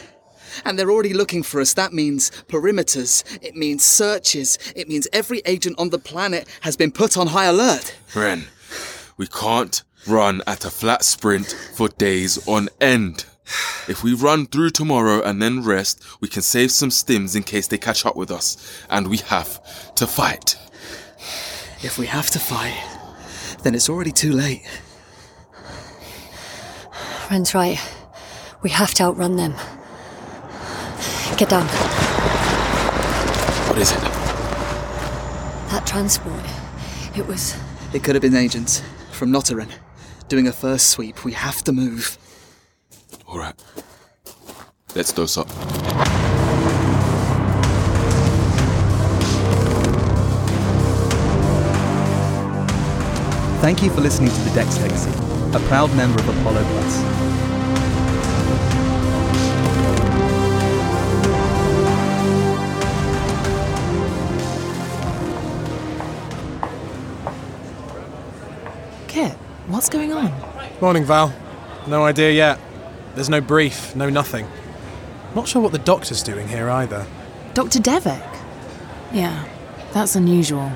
And 0.65 0.77
they're 0.77 0.91
already 0.91 1.13
looking 1.13 1.43
for 1.43 1.61
us. 1.61 1.73
That 1.73 1.93
means 1.93 2.31
perimeters. 2.47 3.23
It 3.41 3.55
means 3.55 3.83
searches. 3.83 4.57
It 4.75 4.87
means 4.87 5.07
every 5.13 5.41
agent 5.45 5.77
on 5.79 5.89
the 5.89 5.99
planet 5.99 6.47
has 6.61 6.75
been 6.75 6.91
put 6.91 7.17
on 7.17 7.27
high 7.27 7.45
alert. 7.45 7.95
Ren, 8.15 8.45
we 9.17 9.27
can't 9.27 9.83
run 10.07 10.41
at 10.47 10.65
a 10.65 10.69
flat 10.69 11.03
sprint 11.03 11.55
for 11.75 11.89
days 11.89 12.47
on 12.47 12.69
end. 12.81 13.25
If 13.87 14.03
we 14.03 14.13
run 14.13 14.45
through 14.45 14.69
tomorrow 14.71 15.21
and 15.21 15.41
then 15.41 15.63
rest, 15.63 16.01
we 16.21 16.27
can 16.27 16.41
save 16.41 16.71
some 16.71 16.89
stims 16.89 17.35
in 17.35 17.43
case 17.43 17.67
they 17.67 17.77
catch 17.77 18.05
up 18.05 18.15
with 18.15 18.31
us. 18.31 18.57
And 18.89 19.07
we 19.07 19.17
have 19.17 19.95
to 19.95 20.07
fight. 20.07 20.57
If 21.81 21.97
we 21.97 22.05
have 22.07 22.29
to 22.31 22.39
fight, 22.39 22.81
then 23.63 23.75
it's 23.75 23.89
already 23.89 24.11
too 24.11 24.31
late. 24.31 24.63
Ren's 27.29 27.53
right. 27.53 27.79
We 28.61 28.69
have 28.69 28.93
to 28.95 29.03
outrun 29.03 29.35
them. 29.35 29.55
Get 31.35 31.49
down. 31.49 31.65
What 33.67 33.77
is 33.79 33.91
it? 33.91 33.99
That 35.71 35.83
transport. 35.85 36.39
It 37.17 37.25
was. 37.25 37.55
It 37.91 38.03
could 38.03 38.15
have 38.15 38.21
been 38.21 38.35
agents 38.35 38.83
from 39.11 39.31
Notteran 39.31 39.69
doing 40.29 40.47
a 40.47 40.53
first 40.53 40.91
sweep. 40.91 41.25
We 41.25 41.33
have 41.33 41.63
to 41.63 41.71
move. 41.73 42.17
All 43.27 43.39
right. 43.39 43.55
Let's 44.95 45.11
dose 45.11 45.37
up. 45.37 45.49
Thank 53.59 53.81
you 53.81 53.89
for 53.89 54.01
listening 54.01 54.29
to 54.29 54.41
The 54.41 54.51
Dex 54.53 54.79
Legacy, 54.81 55.11
a 55.55 55.59
proud 55.67 55.93
member 55.95 56.19
of 56.19 56.29
Apollo 56.29 56.63
Plus. 56.63 57.32
What's 69.83 69.93
going 69.93 70.13
on? 70.13 70.31
Morning, 70.79 71.03
Val. 71.03 71.35
No 71.87 72.05
idea 72.05 72.31
yet. 72.31 72.57
There's 73.15 73.29
no 73.29 73.41
brief, 73.41 73.93
no 73.97 74.09
nothing. 74.09 74.47
Not 75.35 75.45
sure 75.49 75.61
what 75.61 75.73
the 75.73 75.77
doctor's 75.77 76.23
doing 76.23 76.47
here 76.47 76.69
either. 76.69 77.05
Dr. 77.53 77.79
Devek? 77.79 78.39
Yeah, 79.11 79.45
that's 79.91 80.15
unusual. 80.15 80.71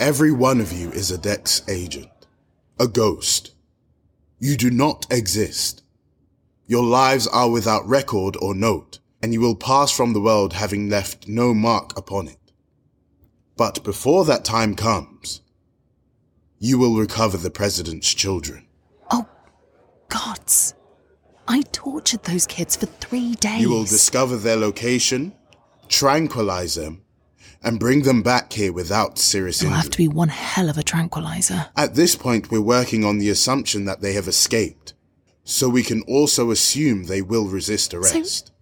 Every 0.00 0.32
one 0.32 0.60
of 0.60 0.72
you 0.72 0.90
is 0.90 1.12
a 1.12 1.16
Dex 1.16 1.62
agent, 1.68 2.10
a 2.80 2.88
ghost. 2.88 3.54
You 4.40 4.56
do 4.56 4.68
not 4.68 5.06
exist. 5.08 5.84
Your 6.66 6.82
lives 6.82 7.28
are 7.28 7.48
without 7.48 7.86
record 7.86 8.36
or 8.42 8.52
note, 8.52 8.98
and 9.22 9.32
you 9.32 9.40
will 9.40 9.54
pass 9.54 9.92
from 9.92 10.12
the 10.12 10.20
world 10.20 10.54
having 10.54 10.90
left 10.90 11.28
no 11.28 11.54
mark 11.54 11.96
upon 11.96 12.26
it. 12.26 12.50
But 13.56 13.84
before 13.84 14.24
that 14.24 14.44
time 14.44 14.74
comes, 14.74 15.41
you 16.62 16.78
will 16.78 16.94
recover 16.96 17.36
the 17.36 17.50
President's 17.50 18.14
children. 18.14 18.64
Oh, 19.10 19.26
gods. 20.08 20.74
I 21.48 21.62
tortured 21.72 22.22
those 22.22 22.46
kids 22.46 22.76
for 22.76 22.86
three 22.86 23.34
days. 23.34 23.60
You 23.60 23.70
will 23.70 23.82
discover 23.82 24.36
their 24.36 24.54
location, 24.54 25.34
tranquilize 25.88 26.76
them, 26.76 27.02
and 27.64 27.80
bring 27.80 28.02
them 28.02 28.22
back 28.22 28.52
here 28.52 28.72
without 28.72 29.18
serious 29.18 29.60
It'll 29.60 29.72
injury. 29.72 29.82
have 29.82 29.90
to 29.90 29.98
be 29.98 30.06
one 30.06 30.28
hell 30.28 30.68
of 30.70 30.78
a 30.78 30.84
tranquilizer. 30.84 31.66
At 31.76 31.96
this 31.96 32.14
point, 32.14 32.52
we're 32.52 32.60
working 32.60 33.04
on 33.04 33.18
the 33.18 33.28
assumption 33.28 33.84
that 33.86 34.00
they 34.00 34.12
have 34.12 34.28
escaped, 34.28 34.94
so 35.42 35.68
we 35.68 35.82
can 35.82 36.02
also 36.02 36.52
assume 36.52 37.04
they 37.04 37.22
will 37.22 37.46
resist 37.48 37.92
arrest. 37.92 38.46
So 38.46 38.52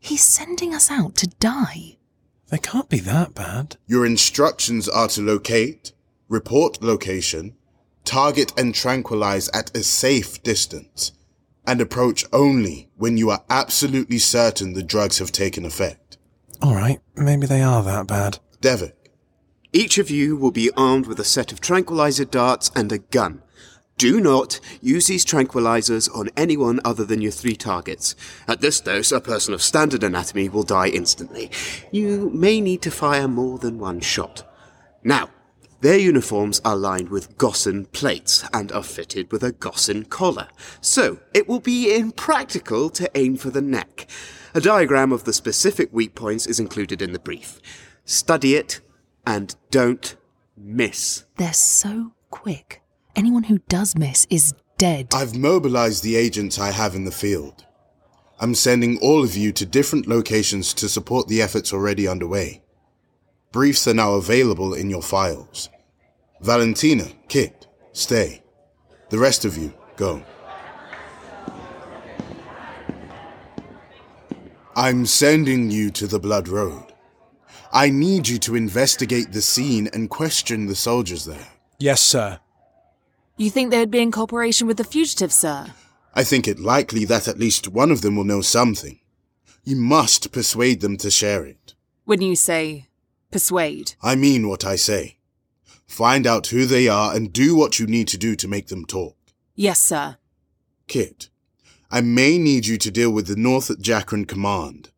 He's 0.00 0.24
sending 0.24 0.74
us 0.74 0.90
out 0.90 1.14
to 1.16 1.28
die. 1.28 1.98
They 2.48 2.58
can't 2.58 2.88
be 2.88 2.98
that 3.00 3.34
bad. 3.34 3.76
Your 3.86 4.04
instructions 4.04 4.88
are 4.88 5.08
to 5.08 5.22
locate, 5.22 5.92
report 6.28 6.82
location, 6.82 7.56
target 8.04 8.52
and 8.58 8.74
tranquilize 8.74 9.48
at 9.50 9.76
a 9.76 9.82
safe 9.82 10.42
distance, 10.42 11.12
and 11.66 11.80
approach 11.80 12.24
only 12.32 12.88
when 12.96 13.16
you 13.16 13.30
are 13.30 13.44
absolutely 13.50 14.18
certain 14.18 14.72
the 14.72 14.82
drugs 14.82 15.18
have 15.18 15.32
taken 15.32 15.64
effect. 15.64 16.18
Alright, 16.62 17.00
maybe 17.16 17.46
they 17.46 17.62
are 17.62 17.82
that 17.82 18.06
bad. 18.06 18.38
Devek, 18.60 18.92
Each 19.72 19.98
of 19.98 20.10
you 20.10 20.36
will 20.36 20.52
be 20.52 20.70
armed 20.76 21.06
with 21.06 21.20
a 21.20 21.24
set 21.24 21.52
of 21.52 21.60
tranquilizer 21.60 22.24
darts 22.24 22.70
and 22.74 22.90
a 22.92 22.98
gun. 22.98 23.42
Do 23.98 24.20
not 24.20 24.60
use 24.82 25.06
these 25.06 25.24
tranquilizers 25.24 26.14
on 26.14 26.28
anyone 26.36 26.80
other 26.84 27.04
than 27.04 27.22
your 27.22 27.32
three 27.32 27.56
targets. 27.56 28.14
At 28.46 28.60
this 28.60 28.78
dose, 28.80 29.10
a 29.10 29.20
person 29.22 29.54
of 29.54 29.62
standard 29.62 30.04
anatomy 30.04 30.50
will 30.50 30.64
die 30.64 30.88
instantly. 30.88 31.50
You 31.90 32.30
may 32.34 32.60
need 32.60 32.82
to 32.82 32.90
fire 32.90 33.26
more 33.26 33.58
than 33.58 33.78
one 33.78 34.00
shot. 34.00 34.44
Now, 35.02 35.30
their 35.80 35.98
uniforms 35.98 36.60
are 36.64 36.76
lined 36.76 37.10
with 37.10 37.36
Gossan 37.36 37.86
plates 37.92 38.44
and 38.52 38.72
are 38.72 38.82
fitted 38.82 39.30
with 39.30 39.42
a 39.42 39.52
Gossan 39.52 40.08
collar, 40.08 40.48
so 40.80 41.18
it 41.34 41.48
will 41.48 41.60
be 41.60 41.94
impractical 41.94 42.90
to 42.90 43.10
aim 43.14 43.36
for 43.36 43.50
the 43.50 43.60
neck. 43.60 44.08
A 44.54 44.60
diagram 44.60 45.12
of 45.12 45.24
the 45.24 45.32
specific 45.32 45.90
weak 45.92 46.14
points 46.14 46.46
is 46.46 46.58
included 46.58 47.02
in 47.02 47.12
the 47.12 47.18
brief. 47.18 47.60
Study 48.04 48.54
it 48.54 48.80
and 49.26 49.54
don't 49.70 50.16
miss. 50.56 51.24
They're 51.36 51.52
so 51.52 52.12
quick. 52.30 52.82
Anyone 53.14 53.44
who 53.44 53.58
does 53.68 53.96
miss 53.96 54.26
is 54.30 54.54
dead. 54.78 55.08
I've 55.12 55.36
mobilized 55.36 56.02
the 56.02 56.16
agents 56.16 56.58
I 56.58 56.70
have 56.70 56.94
in 56.94 57.04
the 57.04 57.10
field. 57.10 57.64
I'm 58.38 58.54
sending 58.54 58.98
all 58.98 59.24
of 59.24 59.36
you 59.36 59.52
to 59.52 59.64
different 59.64 60.06
locations 60.06 60.74
to 60.74 60.88
support 60.88 61.28
the 61.28 61.40
efforts 61.40 61.72
already 61.72 62.06
underway. 62.06 62.62
Briefs 63.52 63.86
are 63.88 63.94
now 63.94 64.14
available 64.14 64.74
in 64.74 64.90
your 64.90 65.02
files. 65.02 65.68
Valentina, 66.40 67.06
Kit, 67.28 67.66
stay. 67.92 68.42
The 69.10 69.18
rest 69.18 69.44
of 69.44 69.56
you, 69.56 69.72
go. 69.96 70.22
I'm 74.74 75.06
sending 75.06 75.70
you 75.70 75.90
to 75.92 76.06
the 76.06 76.18
Blood 76.18 76.48
Road. 76.48 76.92
I 77.72 77.88
need 77.88 78.28
you 78.28 78.38
to 78.40 78.54
investigate 78.54 79.32
the 79.32 79.40
scene 79.40 79.88
and 79.92 80.10
question 80.10 80.66
the 80.66 80.74
soldiers 80.74 81.24
there. 81.24 81.48
Yes, 81.78 82.02
sir. 82.02 82.40
You 83.38 83.50
think 83.50 83.70
they 83.70 83.78
would 83.78 83.90
be 83.90 84.00
in 84.00 84.12
cooperation 84.12 84.66
with 84.66 84.76
the 84.76 84.84
fugitives, 84.84 85.34
sir? 85.34 85.66
I 86.14 86.24
think 86.24 86.48
it 86.48 86.58
likely 86.58 87.04
that 87.04 87.28
at 87.28 87.38
least 87.38 87.68
one 87.68 87.90
of 87.90 88.02
them 88.02 88.16
will 88.16 88.24
know 88.24 88.40
something. 88.40 89.00
You 89.64 89.76
must 89.76 90.32
persuade 90.32 90.80
them 90.80 90.96
to 90.98 91.10
share 91.10 91.44
it. 91.44 91.74
When 92.04 92.22
you 92.22 92.36
say 92.36 92.85
persuade. 93.30 93.94
I 94.02 94.14
mean 94.14 94.48
what 94.48 94.64
I 94.64 94.76
say. 94.76 95.16
Find 95.86 96.26
out 96.26 96.48
who 96.48 96.66
they 96.66 96.88
are 96.88 97.14
and 97.14 97.32
do 97.32 97.54
what 97.54 97.78
you 97.78 97.86
need 97.86 98.08
to 98.08 98.18
do 98.18 98.34
to 98.36 98.48
make 98.48 98.68
them 98.68 98.84
talk. 98.84 99.16
Yes, 99.54 99.80
sir. 99.80 100.16
Kit, 100.88 101.28
I 101.90 102.00
may 102.00 102.38
need 102.38 102.66
you 102.66 102.76
to 102.78 102.90
deal 102.90 103.10
with 103.10 103.26
the 103.26 103.36
North 103.36 103.68
Jakran 103.80 104.26
Command. 104.26 104.90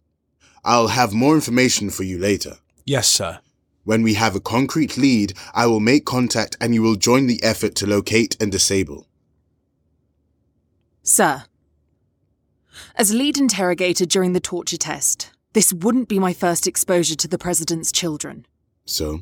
I'll 0.64 0.88
have 0.88 1.12
more 1.12 1.34
information 1.34 1.90
for 1.90 2.02
you 2.02 2.18
later. 2.18 2.56
Yes, 2.84 3.08
sir. 3.08 3.40
When 3.84 4.02
we 4.02 4.14
have 4.14 4.34
a 4.34 4.40
concrete 4.40 4.98
lead, 4.98 5.32
I 5.54 5.66
will 5.66 5.80
make 5.80 6.04
contact 6.04 6.56
and 6.60 6.74
you 6.74 6.82
will 6.82 6.96
join 6.96 7.26
the 7.26 7.42
effort 7.42 7.74
to 7.76 7.86
locate 7.86 8.36
and 8.40 8.52
disable. 8.52 9.06
Sir. 11.02 11.44
As 12.94 13.14
lead 13.14 13.38
interrogator 13.38 14.04
during 14.04 14.34
the 14.34 14.40
torture 14.40 14.76
test, 14.76 15.30
this 15.52 15.72
wouldn't 15.72 16.08
be 16.08 16.18
my 16.18 16.32
first 16.32 16.66
exposure 16.66 17.16
to 17.16 17.28
the 17.28 17.38
President's 17.38 17.92
children. 17.92 18.46
So? 18.84 19.20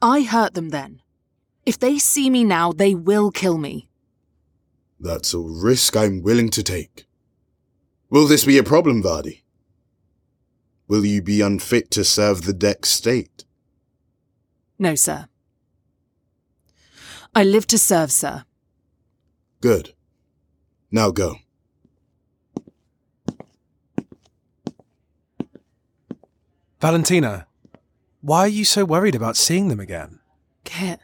I 0.00 0.22
hurt 0.22 0.54
them 0.54 0.70
then. 0.70 1.00
If 1.64 1.78
they 1.78 1.98
see 1.98 2.28
me 2.28 2.44
now, 2.44 2.72
they 2.72 2.94
will 2.94 3.30
kill 3.30 3.58
me. 3.58 3.88
That's 4.98 5.34
a 5.34 5.38
risk 5.38 5.96
I'm 5.96 6.22
willing 6.22 6.50
to 6.50 6.62
take. 6.62 7.06
Will 8.10 8.26
this 8.26 8.44
be 8.44 8.58
a 8.58 8.62
problem, 8.62 9.02
Vardi? 9.02 9.42
Will 10.88 11.04
you 11.04 11.22
be 11.22 11.40
unfit 11.40 11.90
to 11.92 12.04
serve 12.04 12.42
the 12.42 12.52
Dex 12.52 12.90
state? 12.90 13.44
No, 14.78 14.94
sir. 14.94 15.28
I 17.34 17.44
live 17.44 17.66
to 17.68 17.78
serve, 17.78 18.12
sir. 18.12 18.44
Good. 19.60 19.94
Now 20.90 21.10
go. 21.10 21.36
Valentina, 26.82 27.46
why 28.22 28.40
are 28.40 28.48
you 28.48 28.64
so 28.64 28.84
worried 28.84 29.14
about 29.14 29.36
seeing 29.36 29.68
them 29.68 29.78
again? 29.78 30.18
Kit, 30.64 30.98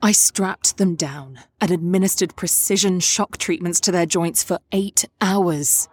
I 0.00 0.12
strapped 0.12 0.78
them 0.78 0.94
down 0.94 1.40
and 1.60 1.70
administered 1.70 2.36
precision 2.36 2.98
shock 2.98 3.36
treatments 3.36 3.80
to 3.80 3.92
their 3.92 4.06
joints 4.06 4.42
for 4.42 4.60
eight 4.72 5.04
hours. 5.20 5.90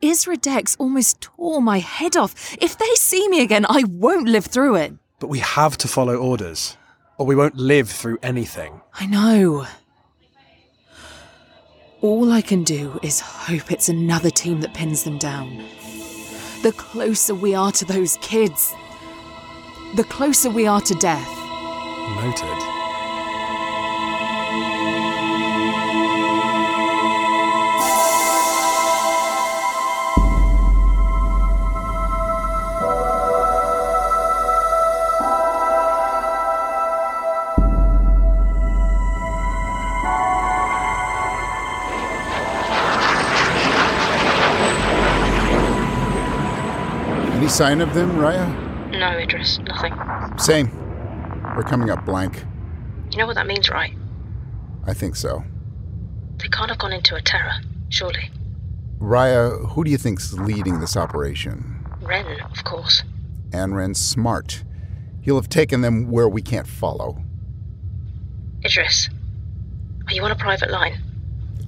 Isra 0.00 0.40
Dex 0.40 0.76
almost 0.78 1.20
tore 1.20 1.60
my 1.60 1.80
head 1.80 2.16
off. 2.16 2.56
If 2.62 2.78
they 2.78 2.94
see 2.94 3.28
me 3.28 3.42
again, 3.42 3.66
I 3.68 3.82
won't 3.88 4.28
live 4.28 4.46
through 4.46 4.76
it. 4.76 4.92
But 5.18 5.26
we 5.26 5.40
have 5.40 5.76
to 5.78 5.88
follow 5.88 6.14
orders, 6.14 6.76
or 7.18 7.26
we 7.26 7.34
won't 7.34 7.56
live 7.56 7.90
through 7.90 8.18
anything. 8.22 8.82
I 8.94 9.06
know. 9.06 9.66
All 12.02 12.30
I 12.30 12.40
can 12.40 12.62
do 12.62 13.00
is 13.02 13.18
hope 13.18 13.72
it's 13.72 13.88
another 13.88 14.30
team 14.30 14.60
that 14.60 14.74
pins 14.74 15.02
them 15.02 15.18
down. 15.18 15.64
The 16.66 16.72
closer 16.72 17.32
we 17.32 17.54
are 17.54 17.70
to 17.70 17.84
those 17.84 18.18
kids, 18.20 18.74
the 19.94 20.02
closer 20.02 20.50
we 20.50 20.66
are 20.66 20.80
to 20.80 20.94
death. 20.96 21.30
Noted. 22.16 22.75
Sign 47.56 47.80
of 47.80 47.94
them, 47.94 48.10
Rhaya? 48.16 48.90
No, 48.90 49.16
Idris, 49.16 49.58
nothing. 49.60 49.94
Same. 50.38 50.70
We're 51.56 51.62
coming 51.62 51.88
up 51.88 52.04
blank. 52.04 52.44
You 53.10 53.16
know 53.16 53.26
what 53.26 53.36
that 53.36 53.46
means, 53.46 53.70
right? 53.70 53.94
I 54.86 54.92
think 54.92 55.16
so. 55.16 55.42
They 56.36 56.48
can't 56.48 56.68
have 56.68 56.76
gone 56.76 56.92
into 56.92 57.14
Eterra, 57.14 57.64
surely. 57.88 58.30
Rhaya, 58.98 59.70
who 59.70 59.84
do 59.84 59.90
you 59.90 59.96
think's 59.96 60.34
leading 60.34 60.80
this 60.80 60.98
operation? 60.98 61.82
Ren, 62.02 62.26
of 62.42 62.62
course. 62.64 63.02
Anren's 63.52 64.04
smart. 64.04 64.62
He'll 65.22 65.36
have 65.36 65.48
taken 65.48 65.80
them 65.80 66.10
where 66.10 66.28
we 66.28 66.42
can't 66.42 66.68
follow. 66.68 67.24
Idris, 68.66 69.08
are 70.06 70.12
you 70.12 70.22
on 70.22 70.30
a 70.30 70.36
private 70.36 70.70
line? 70.70 71.00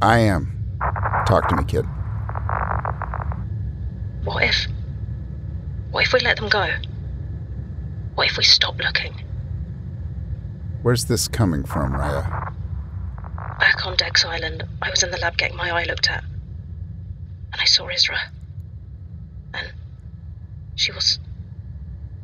I 0.02 0.18
am. 0.18 0.76
Talk 1.26 1.48
to 1.48 1.56
me, 1.56 1.64
kid. 1.64 1.86
What 4.24 4.42
if. 4.44 4.66
What 5.98 6.06
if 6.06 6.12
we 6.12 6.20
let 6.20 6.36
them 6.36 6.48
go? 6.48 6.70
What 8.14 8.28
if 8.28 8.36
we 8.36 8.44
stop 8.44 8.78
looking? 8.78 9.20
Where's 10.82 11.06
this 11.06 11.26
coming 11.26 11.64
from, 11.64 11.90
Rhaya? 11.90 12.54
Back 13.58 13.84
on 13.84 13.96
Dex 13.96 14.24
Island, 14.24 14.62
I 14.80 14.90
was 14.90 15.02
in 15.02 15.10
the 15.10 15.18
lab 15.18 15.36
getting 15.36 15.56
my 15.56 15.72
eye 15.72 15.82
looked 15.86 16.08
at. 16.08 16.22
And 17.52 17.60
I 17.60 17.64
saw 17.64 17.88
Isra. 17.88 18.16
And 19.54 19.72
she 20.76 20.92
was 20.92 21.18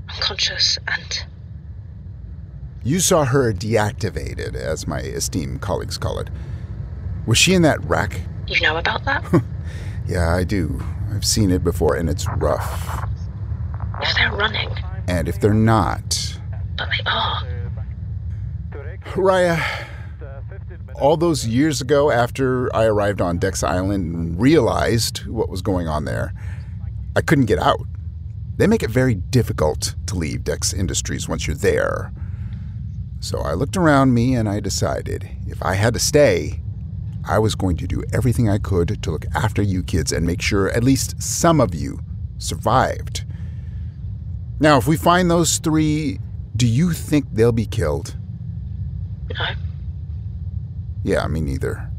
unconscious 0.09 0.79
and. 0.87 1.25
You 2.85 3.01
saw 3.01 3.25
her 3.25 3.53
deactivated, 3.53 4.55
as 4.55 4.87
my 4.87 5.01
esteemed 5.01 5.63
colleagues 5.63 5.99
call 5.99 6.21
it. 6.21 6.31
Was 7.27 7.39
she 7.39 7.55
in 7.55 7.63
that 7.63 7.85
rack? 7.87 8.21
You 8.47 8.61
know 8.61 8.77
about 8.77 9.05
that? 9.07 9.25
Yeah, 10.07 10.35
I 10.35 10.45
do. 10.45 10.85
I've 11.15 11.25
seen 11.25 11.51
it 11.51 11.65
before, 11.65 11.97
and 11.97 12.11
it's 12.11 12.29
rough. 12.37 13.09
If 14.07 14.15
they're 14.17 14.33
running, 14.33 14.71
And 15.09 15.29
if 15.29 15.41
they're 15.41 15.55
not. 15.55 16.39
but 16.77 16.89
they 16.91 17.11
are. 17.11 17.43
Rhaya, 19.15 19.87
all 20.95 21.17
those 21.17 21.47
years 21.47 21.81
ago 21.81 22.11
after 22.11 22.75
I 22.75 22.85
arrived 22.85 23.21
on 23.21 23.39
Dex 23.39 23.63
Island 23.63 24.15
and 24.15 24.41
realized 24.41 25.27
what 25.27 25.49
was 25.49 25.63
going 25.63 25.89
on 25.89 26.05
there, 26.05 26.33
I 27.17 27.21
couldn't 27.21 27.47
get 27.47 27.59
out. 27.59 27.81
They 28.57 28.67
make 28.67 28.83
it 28.83 28.91
very 28.91 29.15
difficult 29.15 29.95
to 30.07 30.15
leave 30.17 30.45
Dex 30.45 30.73
Industries 30.73 31.29
once 31.29 31.47
you're 31.47 31.57
there. 31.57 32.13
So 33.21 33.39
I 33.41 33.55
looked 33.55 33.77
around 33.77 34.13
me 34.15 34.35
and 34.35 34.49
I 34.49 34.61
decided 34.61 35.29
if 35.47 35.63
I 35.63 35.75
had 35.75 35.95
to 35.95 36.01
stay, 36.01 36.61
I 37.27 37.39
was 37.39 37.55
going 37.55 37.77
to 37.79 37.87
do 37.87 38.03
everything 38.13 38.49
I 38.51 38.59
could 38.59 39.03
to 39.03 39.11
look 39.11 39.25
after 39.35 39.63
you 39.63 39.83
kids 39.83 40.13
and 40.13 40.27
make 40.27 40.43
sure 40.43 40.71
at 40.71 40.85
least 40.85 41.23
some 41.23 41.61
of 41.61 41.75
you 41.75 42.01
survived. 42.39 43.24
Now, 44.61 44.79
if 44.79 44.87
we 44.87 44.97
find 44.97 45.31
those 45.31 45.59
three, 45.59 46.21
do 46.57 46.67
you 46.67 46.93
think 46.93 47.27
they'll 47.33 47.53
be 47.53 47.67
killed? 47.67 48.17
No. 49.31 49.47
Yeah, 51.03 51.27
me 51.27 51.41
neither. 51.41 51.91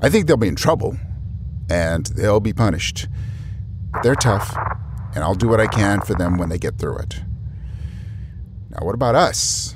I 0.00 0.10
think 0.10 0.26
they'll 0.26 0.36
be 0.36 0.48
in 0.48 0.56
trouble, 0.56 0.98
and 1.70 2.06
they'll 2.06 2.40
be 2.40 2.52
punished. 2.52 3.06
But 3.92 4.02
they're 4.02 4.14
tough, 4.14 4.56
and 5.14 5.22
I'll 5.22 5.34
do 5.34 5.48
what 5.48 5.60
I 5.60 5.66
can 5.66 6.00
for 6.00 6.14
them 6.14 6.36
when 6.36 6.48
they 6.48 6.58
get 6.58 6.78
through 6.78 6.98
it. 6.98 7.22
Now, 8.70 8.78
what 8.84 8.94
about 8.94 9.14
us? 9.14 9.74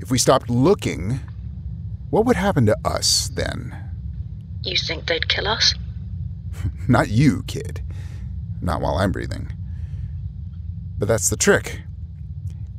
If 0.00 0.10
we 0.10 0.18
stopped 0.18 0.48
looking, 0.48 1.20
what 2.10 2.24
would 2.24 2.36
happen 2.36 2.66
to 2.66 2.76
us 2.84 3.28
then? 3.34 3.76
You 4.62 4.76
think 4.76 5.06
they'd 5.06 5.28
kill 5.28 5.46
us? 5.46 5.74
Not 6.88 7.08
you, 7.08 7.42
kid. 7.46 7.82
Not 8.62 8.80
while 8.80 8.96
I'm 8.96 9.12
breathing. 9.12 9.52
But 11.00 11.08
that's 11.08 11.30
the 11.30 11.36
trick. 11.36 11.80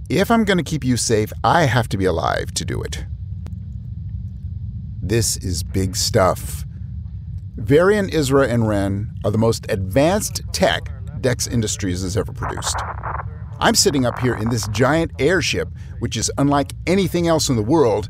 If 0.08 0.30
I'm 0.30 0.46
going 0.46 0.60
to 0.60 0.64
keep 0.64 0.86
you 0.86 0.96
safe, 0.96 1.34
I 1.44 1.64
have 1.64 1.90
to 1.90 1.98
be 1.98 2.06
alive 2.06 2.54
to 2.54 2.64
do 2.64 2.82
it. 2.84 3.04
This 5.02 5.38
is 5.38 5.64
big 5.64 5.96
stuff. 5.96 6.64
Varian, 7.56 8.10
Isra, 8.12 8.48
and 8.48 8.68
Ren 8.68 9.12
are 9.26 9.32
the 9.32 9.40
most 9.40 9.66
advanced 9.70 10.42
tech 10.54 10.92
Dex 11.20 11.48
Industries 11.48 12.04
has 12.04 12.16
ever 12.16 12.32
produced. 12.32 12.76
I'm 13.60 13.76
sitting 13.76 14.06
up 14.06 14.20
here 14.20 14.36
in 14.36 14.50
this 14.50 14.68
giant 14.68 15.12
airship, 15.20 15.70
which 16.00 16.16
is 16.16 16.32
unlike 16.38 16.74
anything 16.86 17.28
else 17.28 17.50
in 17.50 17.56
the 17.56 17.64
world, 17.64 18.10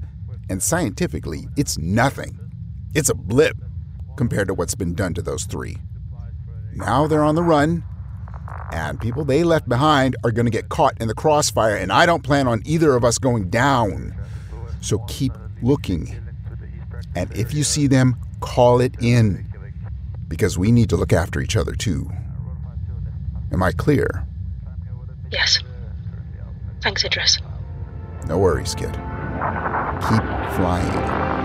and 0.50 0.62
scientifically, 0.62 1.47
it's 1.56 1.78
nothing. 1.78 2.38
It's 2.93 3.10
a 3.10 3.15
blip 3.15 3.58
compared 4.17 4.50
to 4.50 4.54
what's 4.54 4.76
been 4.76 4.93
done 4.93 5.13
to 5.13 5.21
those 5.21 5.45
three. 5.45 5.78
Now 6.74 7.08
they're 7.08 7.24
on 7.24 7.36
the 7.36 7.43
run, 7.43 7.84
and 8.71 8.99
people 8.99 9.25
they 9.25 9.43
left 9.43 9.67
behind 9.67 10.15
are 10.23 10.31
going 10.31 10.45
to 10.45 10.51
get 10.51 10.69
caught 10.69 10.99
in 11.01 11.07
the 11.07 11.13
crossfire, 11.13 11.75
and 11.75 11.91
I 11.91 12.05
don't 12.05 12.23
plan 12.23 12.47
on 12.47 12.62
either 12.65 12.95
of 12.95 13.03
us 13.03 13.17
going 13.17 13.49
down. 13.49 14.15
So 14.81 14.99
keep 15.07 15.34
looking. 15.62 16.19
And 17.15 17.31
if 17.36 17.53
you 17.53 17.63
see 17.63 17.88
them, 17.88 18.15
call 18.39 18.81
it 18.81 18.95
in. 19.01 19.45
Because 20.27 20.57
we 20.57 20.71
need 20.71 20.89
to 20.89 20.95
look 20.95 21.12
after 21.12 21.41
each 21.41 21.55
other 21.57 21.73
too. 21.73 22.10
Am 23.51 23.62
I 23.62 23.71
clear? 23.73 24.25
Yes. 25.29 25.60
Thanks, 26.81 27.03
Idris. 27.03 27.38
No 28.27 28.38
worries, 28.38 28.73
kid. 28.73 28.93
Keep 28.93 30.23
flying. 30.55 31.40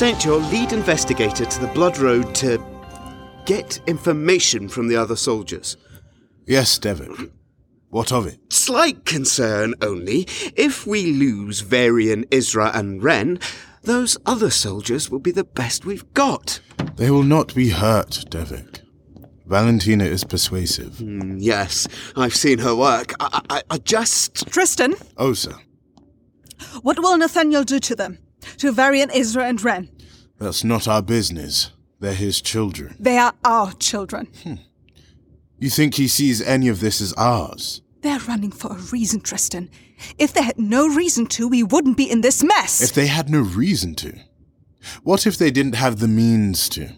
Sent 0.00 0.24
your 0.24 0.38
lead 0.38 0.72
investigator 0.72 1.44
to 1.44 1.60
the 1.60 1.66
Blood 1.66 1.98
Road 1.98 2.34
to 2.36 2.58
get 3.44 3.82
information 3.86 4.66
from 4.66 4.88
the 4.88 4.96
other 4.96 5.14
soldiers. 5.14 5.76
Yes, 6.46 6.78
Devon. 6.78 7.30
What 7.90 8.10
of 8.10 8.26
it? 8.26 8.38
Slight 8.50 9.04
concern 9.04 9.74
only. 9.82 10.26
If 10.56 10.86
we 10.86 11.12
lose 11.12 11.60
Varian, 11.60 12.24
Isra, 12.28 12.74
and 12.74 13.02
Ren, 13.02 13.40
those 13.82 14.16
other 14.24 14.48
soldiers 14.48 15.10
will 15.10 15.18
be 15.18 15.32
the 15.32 15.44
best 15.44 15.84
we've 15.84 16.10
got. 16.14 16.60
They 16.96 17.10
will 17.10 17.22
not 17.22 17.54
be 17.54 17.68
hurt, 17.68 18.24
Devek. 18.30 18.80
Valentina 19.44 20.04
is 20.04 20.24
persuasive. 20.24 20.94
Mm, 20.94 21.36
yes, 21.40 21.86
I've 22.16 22.34
seen 22.34 22.60
her 22.60 22.74
work. 22.74 23.12
I, 23.20 23.42
I, 23.50 23.62
I 23.68 23.76
just. 23.76 24.46
Tristan? 24.50 24.94
Oh, 25.18 25.34
sir. 25.34 25.56
What 26.80 26.98
will 27.00 27.18
Nathaniel 27.18 27.64
do 27.64 27.78
to 27.80 27.94
them? 27.94 28.16
To 28.60 28.72
Varian, 28.72 29.08
Isra, 29.08 29.48
and 29.48 29.62
Ren? 29.62 29.88
That's 30.38 30.64
not 30.64 30.86
our 30.86 31.00
business. 31.00 31.70
They're 31.98 32.12
his 32.12 32.42
children. 32.42 32.94
They 33.00 33.16
are 33.16 33.32
our 33.42 33.72
children. 33.72 34.28
Hmm. 34.42 34.54
You 35.58 35.70
think 35.70 35.94
he 35.94 36.08
sees 36.08 36.42
any 36.42 36.68
of 36.68 36.80
this 36.80 37.00
as 37.00 37.14
ours? 37.14 37.80
They're 38.02 38.18
running 38.20 38.50
for 38.50 38.72
a 38.72 38.80
reason, 38.92 39.22
Tristan. 39.22 39.70
If 40.18 40.34
they 40.34 40.42
had 40.42 40.58
no 40.58 40.86
reason 40.86 41.24
to, 41.28 41.48
we 41.48 41.62
wouldn't 41.62 41.96
be 41.96 42.10
in 42.10 42.20
this 42.20 42.42
mess. 42.42 42.82
If 42.82 42.92
they 42.92 43.06
had 43.06 43.30
no 43.30 43.40
reason 43.40 43.94
to? 43.96 44.18
What 45.04 45.26
if 45.26 45.38
they 45.38 45.50
didn't 45.50 45.76
have 45.76 45.98
the 45.98 46.08
means 46.08 46.68
to? 46.70 46.92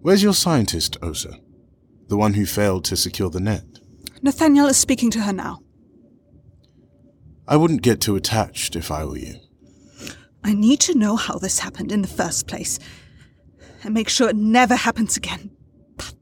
Where's 0.00 0.22
your 0.24 0.34
scientist, 0.34 0.96
Osa? 1.00 1.38
The 2.08 2.16
one 2.16 2.34
who 2.34 2.44
failed 2.44 2.84
to 2.86 2.96
secure 2.96 3.30
the 3.30 3.40
net? 3.40 3.64
Nathaniel 4.20 4.66
is 4.66 4.76
speaking 4.76 5.12
to 5.12 5.20
her 5.20 5.32
now. 5.32 5.60
I 7.46 7.56
wouldn't 7.56 7.82
get 7.82 8.00
too 8.00 8.16
attached 8.16 8.74
if 8.74 8.90
I 8.90 9.04
were 9.04 9.18
you. 9.18 9.36
I 10.46 10.54
need 10.54 10.78
to 10.80 10.96
know 10.96 11.16
how 11.16 11.38
this 11.38 11.58
happened 11.58 11.90
in 11.90 12.02
the 12.02 12.08
first 12.08 12.46
place 12.46 12.78
and 13.82 13.92
make 13.92 14.08
sure 14.08 14.28
it 14.28 14.36
never 14.36 14.76
happens 14.76 15.16
again. 15.16 15.50
But 15.96 16.14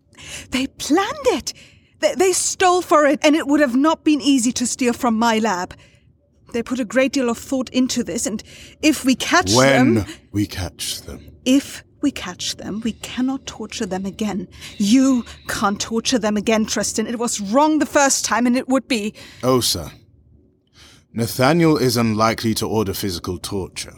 they 0.51 0.67
planned 0.67 1.27
it. 1.27 1.53
They, 2.01 2.15
they 2.15 2.33
stole 2.33 2.81
for 2.81 3.05
it, 3.05 3.21
and 3.23 3.37
it 3.37 3.47
would 3.47 3.61
have 3.61 3.77
not 3.77 4.03
been 4.03 4.23
easy 4.23 4.51
to 4.53 4.67
steal 4.67 4.95
from 4.95 5.19
my 5.19 5.41
lab. 5.41 5.77
They 6.55 6.63
put 6.63 6.81
a 6.81 6.87
great 6.87 7.13
deal 7.13 7.29
of 7.29 7.37
thought 7.37 7.69
into 7.69 8.03
this, 8.03 8.25
and 8.27 8.43
if 8.81 9.05
we 9.05 9.15
catch 9.15 9.55
when 9.55 9.95
them. 9.97 10.05
When 10.05 10.19
we 10.33 10.47
catch 10.47 11.03
them. 11.03 11.21
If 11.45 11.85
we 12.01 12.11
catch 12.11 12.57
them, 12.57 12.81
we 12.81 12.93
cannot 12.93 13.45
torture 13.45 13.87
them 13.87 14.07
again. 14.07 14.49
You 14.79 15.27
can't 15.49 15.79
torture 15.79 16.19
them 16.19 16.39
again, 16.39 16.65
Tristan. 16.65 17.07
It 17.07 17.19
was 17.19 17.43
wrong 17.43 17.79
the 17.79 17.87
first 17.87 18.25
time, 18.25 18.47
and 18.47 18.57
it 18.57 18.69
would 18.69 18.89
be. 18.89 19.13
Oh, 19.43 19.61
sir. 19.61 19.91
Nathaniel 21.13 21.77
is 21.77 21.99
unlikely 21.99 22.55
to 22.55 22.67
order 22.67 22.95
physical 22.95 23.39
torture. 23.39 23.95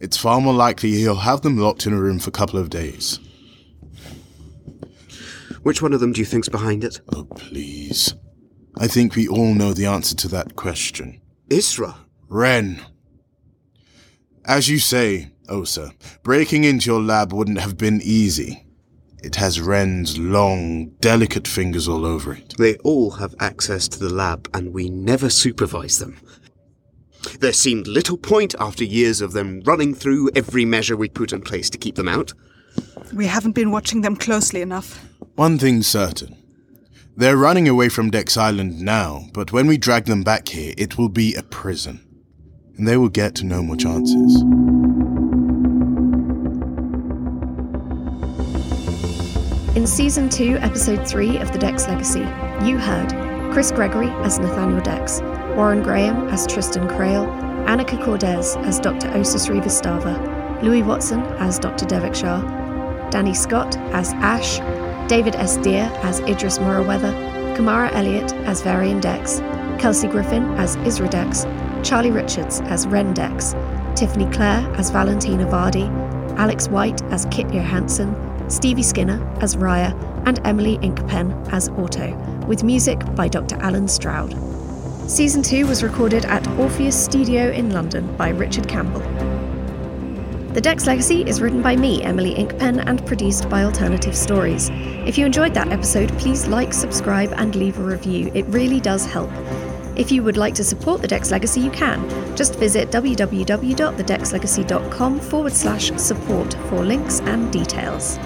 It's 0.00 0.16
far 0.16 0.40
more 0.40 0.54
likely 0.54 0.92
he'll 0.92 1.16
have 1.16 1.42
them 1.42 1.58
locked 1.58 1.86
in 1.86 1.92
a 1.92 2.00
room 2.00 2.18
for 2.18 2.28
a 2.28 2.32
couple 2.32 2.58
of 2.58 2.70
days. 2.70 3.18
Which 5.62 5.82
one 5.82 5.92
of 5.92 6.00
them 6.00 6.12
do 6.12 6.20
you 6.20 6.24
think's 6.24 6.48
behind 6.48 6.84
it? 6.84 7.00
Oh, 7.14 7.24
please. 7.24 8.14
I 8.78 8.86
think 8.86 9.14
we 9.14 9.28
all 9.28 9.54
know 9.54 9.74
the 9.74 9.86
answer 9.86 10.16
to 10.16 10.28
that 10.28 10.56
question. 10.56 11.20
Isra. 11.48 11.96
Ren. 12.28 12.80
As 14.44 14.68
you 14.68 14.78
say, 14.78 15.32
oh, 15.48 15.60
Osa, 15.60 15.92
breaking 16.22 16.64
into 16.64 16.90
your 16.90 17.02
lab 17.02 17.32
wouldn't 17.32 17.60
have 17.60 17.76
been 17.76 18.00
easy. 18.02 18.64
It 19.22 19.36
has 19.36 19.60
Ren's 19.60 20.16
long, 20.16 20.90
delicate 21.00 21.46
fingers 21.46 21.86
all 21.86 22.06
over 22.06 22.32
it. 22.32 22.54
They 22.56 22.76
all 22.76 23.10
have 23.10 23.34
access 23.38 23.86
to 23.88 23.98
the 23.98 24.08
lab, 24.08 24.48
and 24.54 24.72
we 24.72 24.88
never 24.88 25.28
supervise 25.28 25.98
them. 25.98 26.16
There 27.40 27.52
seemed 27.52 27.86
little 27.86 28.16
point 28.16 28.54
after 28.58 28.84
years 28.84 29.20
of 29.20 29.32
them 29.32 29.62
running 29.64 29.94
through 29.94 30.30
every 30.34 30.64
measure 30.64 30.96
we 30.96 31.08
put 31.08 31.32
in 31.32 31.42
place 31.42 31.70
to 31.70 31.78
keep 31.78 31.94
them 31.94 32.08
out. 32.08 32.32
We 33.14 33.26
haven't 33.26 33.52
been 33.52 33.70
watching 33.70 34.00
them 34.00 34.16
closely 34.16 34.62
enough. 34.62 35.04
One 35.34 35.58
thing's 35.58 35.86
certain. 35.86 36.36
They're 37.16 37.36
running 37.36 37.68
away 37.68 37.88
from 37.88 38.10
Dex 38.10 38.36
Island 38.36 38.80
now, 38.80 39.26
but 39.34 39.52
when 39.52 39.66
we 39.66 39.76
drag 39.76 40.04
them 40.04 40.22
back 40.22 40.48
here, 40.48 40.74
it 40.78 40.96
will 40.96 41.08
be 41.08 41.34
a 41.34 41.42
prison. 41.42 42.00
And 42.76 42.88
they 42.88 42.96
will 42.96 43.08
get 43.08 43.42
no 43.42 43.62
more 43.62 43.76
chances. 43.76 44.42
In 49.76 49.86
Season 49.86 50.28
2, 50.28 50.56
Episode 50.58 51.06
3 51.06 51.38
of 51.38 51.52
The 51.52 51.58
Dex 51.58 51.86
Legacy, 51.86 52.26
you 52.66 52.78
heard 52.78 53.10
Chris 53.52 53.70
Gregory 53.70 54.08
as 54.24 54.38
Nathaniel 54.38 54.80
Dex, 54.80 55.20
Warren 55.56 55.82
Graham 55.82 56.28
as 56.28 56.46
Tristan 56.46 56.88
Krail, 56.88 57.26
Annika 57.66 58.02
Kordes 58.04 58.56
as 58.64 58.80
Dr. 58.80 59.08
Osa 59.14 59.38
Srivastava, 59.38 60.16
Lewie 60.62 60.84
Watson 60.84 61.20
as 61.38 61.58
Dr. 61.58 61.86
Devek 61.86 62.16
Za, 62.16 62.40
Danny 63.10 63.34
Scott 63.34 63.76
as 63.92 64.12
Ash, 64.14 64.58
David 65.08 65.34
S. 65.36 65.56
Dear 65.58 65.90
as 66.02 66.20
Idris 66.20 66.58
Morrowether, 66.58 67.12
Kamara 67.56 67.92
Elliott 67.92 68.32
as 68.46 68.62
Varian 68.62 69.00
Dex, 69.00 69.40
Kelsey 69.80 70.08
Griffin 70.08 70.44
as 70.58 70.76
Isra 70.78 71.10
Dex, 71.10 71.44
Charlie 71.86 72.10
Richards 72.10 72.60
as 72.62 72.86
Ren 72.86 73.12
Dex, 73.14 73.54
Tiffany 73.96 74.30
Clare 74.32 74.66
as 74.76 74.90
Valentina 74.90 75.46
Vardi, 75.46 75.88
Alex 76.38 76.68
White 76.68 77.02
as 77.04 77.26
Kit 77.30 77.48
Johansson, 77.48 78.14
Stevie 78.48 78.82
Skinner 78.82 79.20
as 79.40 79.56
Rhaya, 79.56 79.92
and 80.26 80.40
Emily 80.44 80.78
Inkpen 80.78 81.52
as 81.52 81.68
Auto, 81.70 82.14
with 82.46 82.62
music 82.62 82.98
by 83.14 83.28
Dr. 83.28 83.56
Allen 83.56 83.88
Stroud. 83.88 84.49
Season 85.06 85.42
2 85.42 85.66
was 85.66 85.82
recorded 85.82 86.24
at 86.24 86.46
Orpheus 86.58 87.04
Studio 87.04 87.50
in 87.50 87.70
London 87.70 88.16
by 88.16 88.30
Richard 88.30 88.68
Campbell. 88.68 89.00
The 90.52 90.60
Dex 90.60 90.86
Legacy 90.86 91.22
is 91.22 91.40
written 91.40 91.62
by 91.62 91.76
me, 91.76 92.02
Emily 92.02 92.34
Inkpen, 92.34 92.82
and 92.84 93.06
produced 93.06 93.48
by 93.48 93.62
Alternative 93.62 94.16
Stories. 94.16 94.68
If 94.72 95.16
you 95.16 95.24
enjoyed 95.24 95.54
that 95.54 95.70
episode, 95.70 96.10
please 96.18 96.48
like, 96.48 96.72
subscribe, 96.72 97.32
and 97.36 97.54
leave 97.54 97.78
a 97.78 97.82
review. 97.82 98.32
It 98.34 98.46
really 98.46 98.80
does 98.80 99.06
help. 99.06 99.30
If 99.96 100.10
you 100.10 100.22
would 100.22 100.36
like 100.36 100.54
to 100.54 100.64
support 100.64 101.02
the 101.02 101.08
Dex 101.08 101.30
Legacy, 101.30 101.60
you 101.60 101.70
can. 101.70 102.08
Just 102.36 102.56
visit 102.56 102.90
www.thedexlegacy.com 102.90 105.20
forward 105.20 105.52
slash 105.52 105.92
support 105.96 106.54
for 106.68 106.84
links 106.84 107.20
and 107.20 107.52
details. 107.52 108.18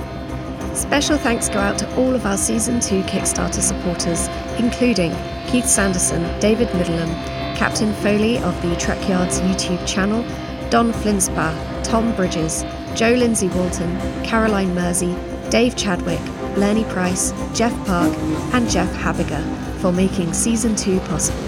Special 0.75 1.17
thanks 1.17 1.49
go 1.49 1.61
out 1.61 1.79
to 1.79 1.97
all 1.97 2.17
of 2.17 2.27
our 2.27 2.37
Season 2.37 2.81
2 2.81 3.03
Kickstarter 3.03 3.63
supporters, 3.63 4.27
including 4.59 5.15
Keith 5.47 5.67
Sanderson, 5.67 6.23
David 6.41 6.67
Middleham, 6.75 7.09
Captain 7.57 7.95
Foley 7.95 8.39
of 8.39 8.61
the 8.61 8.75
Trekyards 8.75 9.39
YouTube 9.41 9.87
channel, 9.87 10.23
Don 10.71 10.93
Flinspa, 10.93 11.55
Tom 11.85 12.15
Bridges, 12.17 12.65
Jo 12.97 13.13
Lindsay 13.13 13.47
Walton, 13.49 13.97
Caroline 14.25 14.75
Mersey, 14.75 15.15
Dave 15.49 15.77
Chadwick, 15.77 16.21
Lernie 16.57 16.85
Price, 16.85 17.31
Jeff 17.57 17.73
Park, 17.87 18.13
and 18.53 18.69
Jeff 18.69 18.93
Habiger 18.97 19.43
for 19.79 19.93
making 19.93 20.33
Season 20.33 20.75
2 20.75 20.99
possible. 21.01 21.39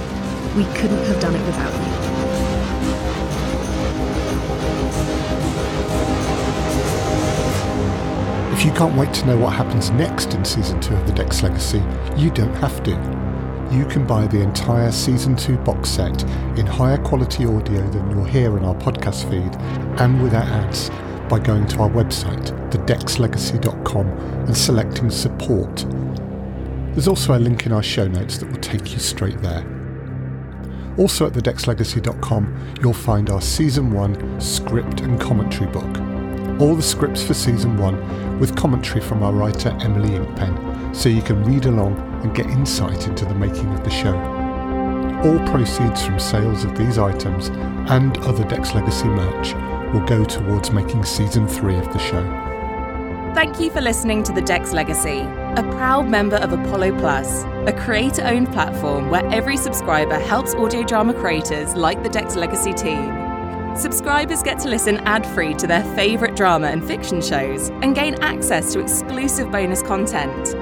We 0.56 0.64
couldn't 0.74 1.04
have 1.06 1.20
done 1.20 1.34
it 1.34 1.44
without 1.46 1.72
you. 2.02 2.05
You 8.66 8.72
can't 8.72 8.96
wait 8.96 9.14
to 9.14 9.24
know 9.26 9.36
what 9.38 9.52
happens 9.52 9.90
next 9.90 10.34
in 10.34 10.44
Season 10.44 10.80
2 10.80 10.92
of 10.92 11.06
The 11.06 11.12
Dex 11.12 11.40
Legacy, 11.40 11.80
you 12.16 12.30
don't 12.30 12.54
have 12.56 12.82
to. 12.82 12.90
You 13.70 13.86
can 13.86 14.04
buy 14.04 14.26
the 14.26 14.40
entire 14.40 14.90
Season 14.90 15.36
2 15.36 15.56
box 15.58 15.88
set 15.88 16.24
in 16.58 16.66
higher 16.66 16.98
quality 16.98 17.46
audio 17.46 17.88
than 17.90 18.10
you'll 18.10 18.24
hear 18.24 18.58
in 18.58 18.64
our 18.64 18.74
podcast 18.74 19.30
feed 19.30 19.54
and 20.00 20.20
without 20.20 20.48
ads 20.48 20.90
by 21.28 21.38
going 21.38 21.64
to 21.68 21.78
our 21.78 21.88
website, 21.90 22.44
thedexlegacy.com, 22.72 24.08
and 24.08 24.56
selecting 24.56 25.10
Support. 25.10 25.86
There's 26.94 27.06
also 27.06 27.36
a 27.36 27.38
link 27.38 27.66
in 27.66 27.72
our 27.72 27.84
show 27.84 28.08
notes 28.08 28.38
that 28.38 28.50
will 28.50 28.60
take 28.60 28.92
you 28.92 28.98
straight 28.98 29.40
there. 29.42 29.64
Also 30.98 31.28
at 31.28 31.34
thedexlegacy.com, 31.34 32.74
you'll 32.82 32.92
find 32.92 33.30
our 33.30 33.40
Season 33.40 33.92
1 33.92 34.40
script 34.40 35.02
and 35.02 35.20
commentary 35.20 35.70
book. 35.70 36.15
All 36.58 36.74
the 36.74 36.82
scripts 36.82 37.22
for 37.22 37.34
Season 37.34 37.76
1 37.76 38.38
with 38.38 38.56
commentary 38.56 39.02
from 39.02 39.22
our 39.22 39.32
writer 39.32 39.76
Emily 39.82 40.10
Inkpen, 40.10 40.96
so 40.96 41.10
you 41.10 41.20
can 41.20 41.44
read 41.44 41.66
along 41.66 41.98
and 42.22 42.34
get 42.34 42.46
insight 42.46 43.06
into 43.06 43.26
the 43.26 43.34
making 43.34 43.70
of 43.74 43.84
the 43.84 43.90
show. 43.90 44.16
All 45.22 45.38
proceeds 45.50 46.06
from 46.06 46.18
sales 46.18 46.64
of 46.64 46.74
these 46.74 46.96
items 46.96 47.48
and 47.90 48.16
other 48.18 48.42
Dex 48.44 48.74
Legacy 48.74 49.04
merch 49.04 49.52
will 49.92 50.06
go 50.06 50.24
towards 50.24 50.70
making 50.70 51.04
Season 51.04 51.46
3 51.46 51.76
of 51.76 51.92
the 51.92 51.98
show. 51.98 52.22
Thank 53.34 53.60
you 53.60 53.70
for 53.70 53.82
listening 53.82 54.22
to 54.22 54.32
The 54.32 54.40
Dex 54.40 54.72
Legacy, 54.72 55.20
a 55.20 55.68
proud 55.72 56.08
member 56.08 56.36
of 56.36 56.54
Apollo 56.54 56.98
Plus, 57.00 57.44
a 57.66 57.72
creator 57.84 58.22
owned 58.22 58.50
platform 58.54 59.10
where 59.10 59.26
every 59.26 59.58
subscriber 59.58 60.18
helps 60.18 60.54
audio 60.54 60.82
drama 60.82 61.12
creators 61.12 61.74
like 61.74 62.02
the 62.02 62.08
Dex 62.08 62.34
Legacy 62.34 62.72
team. 62.72 63.25
Subscribers 63.78 64.42
get 64.42 64.58
to 64.60 64.68
listen 64.68 64.96
ad 65.00 65.26
free 65.26 65.52
to 65.52 65.66
their 65.66 65.84
favourite 65.94 66.34
drama 66.34 66.68
and 66.68 66.82
fiction 66.82 67.20
shows 67.20 67.68
and 67.82 67.94
gain 67.94 68.14
access 68.22 68.72
to 68.72 68.80
exclusive 68.80 69.52
bonus 69.52 69.82
content. 69.82 70.54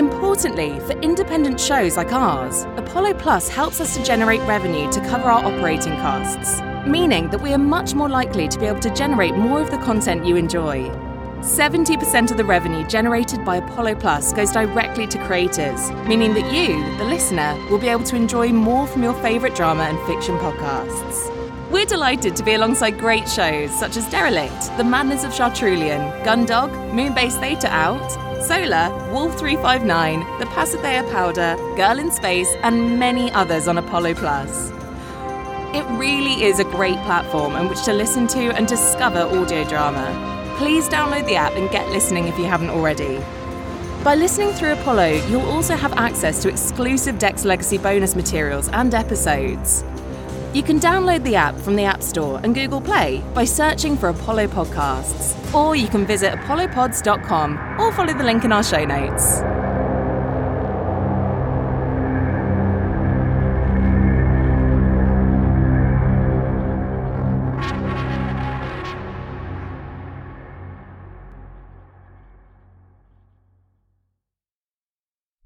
Importantly, 0.00 0.80
for 0.80 0.98
independent 1.00 1.60
shows 1.60 1.96
like 1.96 2.12
ours, 2.12 2.64
Apollo 2.76 3.14
Plus 3.14 3.48
helps 3.48 3.80
us 3.80 3.96
to 3.96 4.02
generate 4.02 4.40
revenue 4.48 4.90
to 4.90 5.00
cover 5.02 5.30
our 5.30 5.44
operating 5.44 5.94
costs. 5.98 6.60
meaning 6.86 7.28
that 7.28 7.40
we 7.40 7.52
are 7.52 7.58
much 7.58 7.94
more 7.94 8.08
likely 8.08 8.48
to 8.48 8.58
be 8.58 8.64
able 8.64 8.80
to 8.80 8.92
generate 8.94 9.34
more 9.36 9.60
of 9.60 9.70
the 9.70 9.76
content 9.78 10.24
you 10.24 10.34
enjoy. 10.36 10.88
70% 11.40 12.30
of 12.30 12.36
the 12.38 12.44
revenue 12.44 12.86
generated 12.86 13.44
by 13.44 13.56
Apollo 13.56 13.96
Plus 13.96 14.32
goes 14.32 14.50
directly 14.50 15.06
to 15.06 15.18
creators, 15.26 15.90
meaning 16.06 16.32
that 16.32 16.50
you, 16.52 16.82
the 16.96 17.04
listener, 17.04 17.54
will 17.70 17.78
be 17.78 17.88
able 17.88 18.04
to 18.04 18.16
enjoy 18.16 18.48
more 18.48 18.86
from 18.86 19.02
your 19.02 19.14
favourite 19.22 19.54
drama 19.54 19.82
and 19.82 19.98
fiction 20.06 20.36
podcasts. 20.38 21.39
We're 21.70 21.84
delighted 21.84 22.34
to 22.34 22.42
be 22.42 22.54
alongside 22.54 22.98
great 22.98 23.28
shows 23.28 23.70
such 23.78 23.96
as 23.96 24.10
Derelict, 24.10 24.76
The 24.76 24.82
Madness 24.82 25.22
of 25.22 25.30
Chartrulian, 25.30 26.24
Gundog, 26.24 26.72
Moonbase 26.90 27.38
Theta 27.38 27.68
Out, 27.68 28.10
Solar, 28.42 28.90
Wolf 29.12 29.38
359, 29.38 30.18
The 30.40 30.46
Pasithea 30.46 31.08
Powder, 31.12 31.54
Girl 31.76 32.00
in 32.00 32.10
Space, 32.10 32.52
and 32.64 32.98
many 32.98 33.30
others 33.30 33.68
on 33.68 33.78
Apollo 33.78 34.14
Plus. 34.14 34.70
It 35.72 35.84
really 35.96 36.42
is 36.42 36.58
a 36.58 36.64
great 36.64 36.96
platform 37.04 37.54
on 37.54 37.68
which 37.68 37.84
to 37.84 37.92
listen 37.92 38.26
to 38.28 38.52
and 38.56 38.66
discover 38.66 39.20
audio 39.20 39.62
drama. 39.62 40.56
Please 40.58 40.88
download 40.88 41.24
the 41.26 41.36
app 41.36 41.52
and 41.52 41.70
get 41.70 41.88
listening 41.90 42.26
if 42.26 42.36
you 42.36 42.46
haven't 42.46 42.70
already. 42.70 43.20
By 44.02 44.16
listening 44.16 44.50
through 44.54 44.72
Apollo, 44.72 45.24
you'll 45.28 45.48
also 45.48 45.76
have 45.76 45.92
access 45.92 46.42
to 46.42 46.48
exclusive 46.48 47.20
Dex 47.20 47.44
Legacy 47.44 47.78
bonus 47.78 48.16
materials 48.16 48.68
and 48.70 48.92
episodes. 48.92 49.84
You 50.52 50.64
can 50.64 50.80
download 50.80 51.22
the 51.22 51.36
app 51.36 51.56
from 51.56 51.76
the 51.76 51.84
App 51.84 52.02
Store 52.02 52.40
and 52.42 52.56
Google 52.56 52.80
Play 52.80 53.22
by 53.34 53.44
searching 53.44 53.96
for 53.96 54.08
Apollo 54.08 54.48
Podcasts, 54.48 55.54
or 55.54 55.76
you 55.76 55.86
can 55.86 56.04
visit 56.04 56.32
apollopods.com 56.32 57.80
or 57.80 57.92
follow 57.92 58.12
the 58.12 58.24
link 58.24 58.44
in 58.44 58.50
our 58.50 58.64
show 58.64 58.84
notes. 58.84 59.42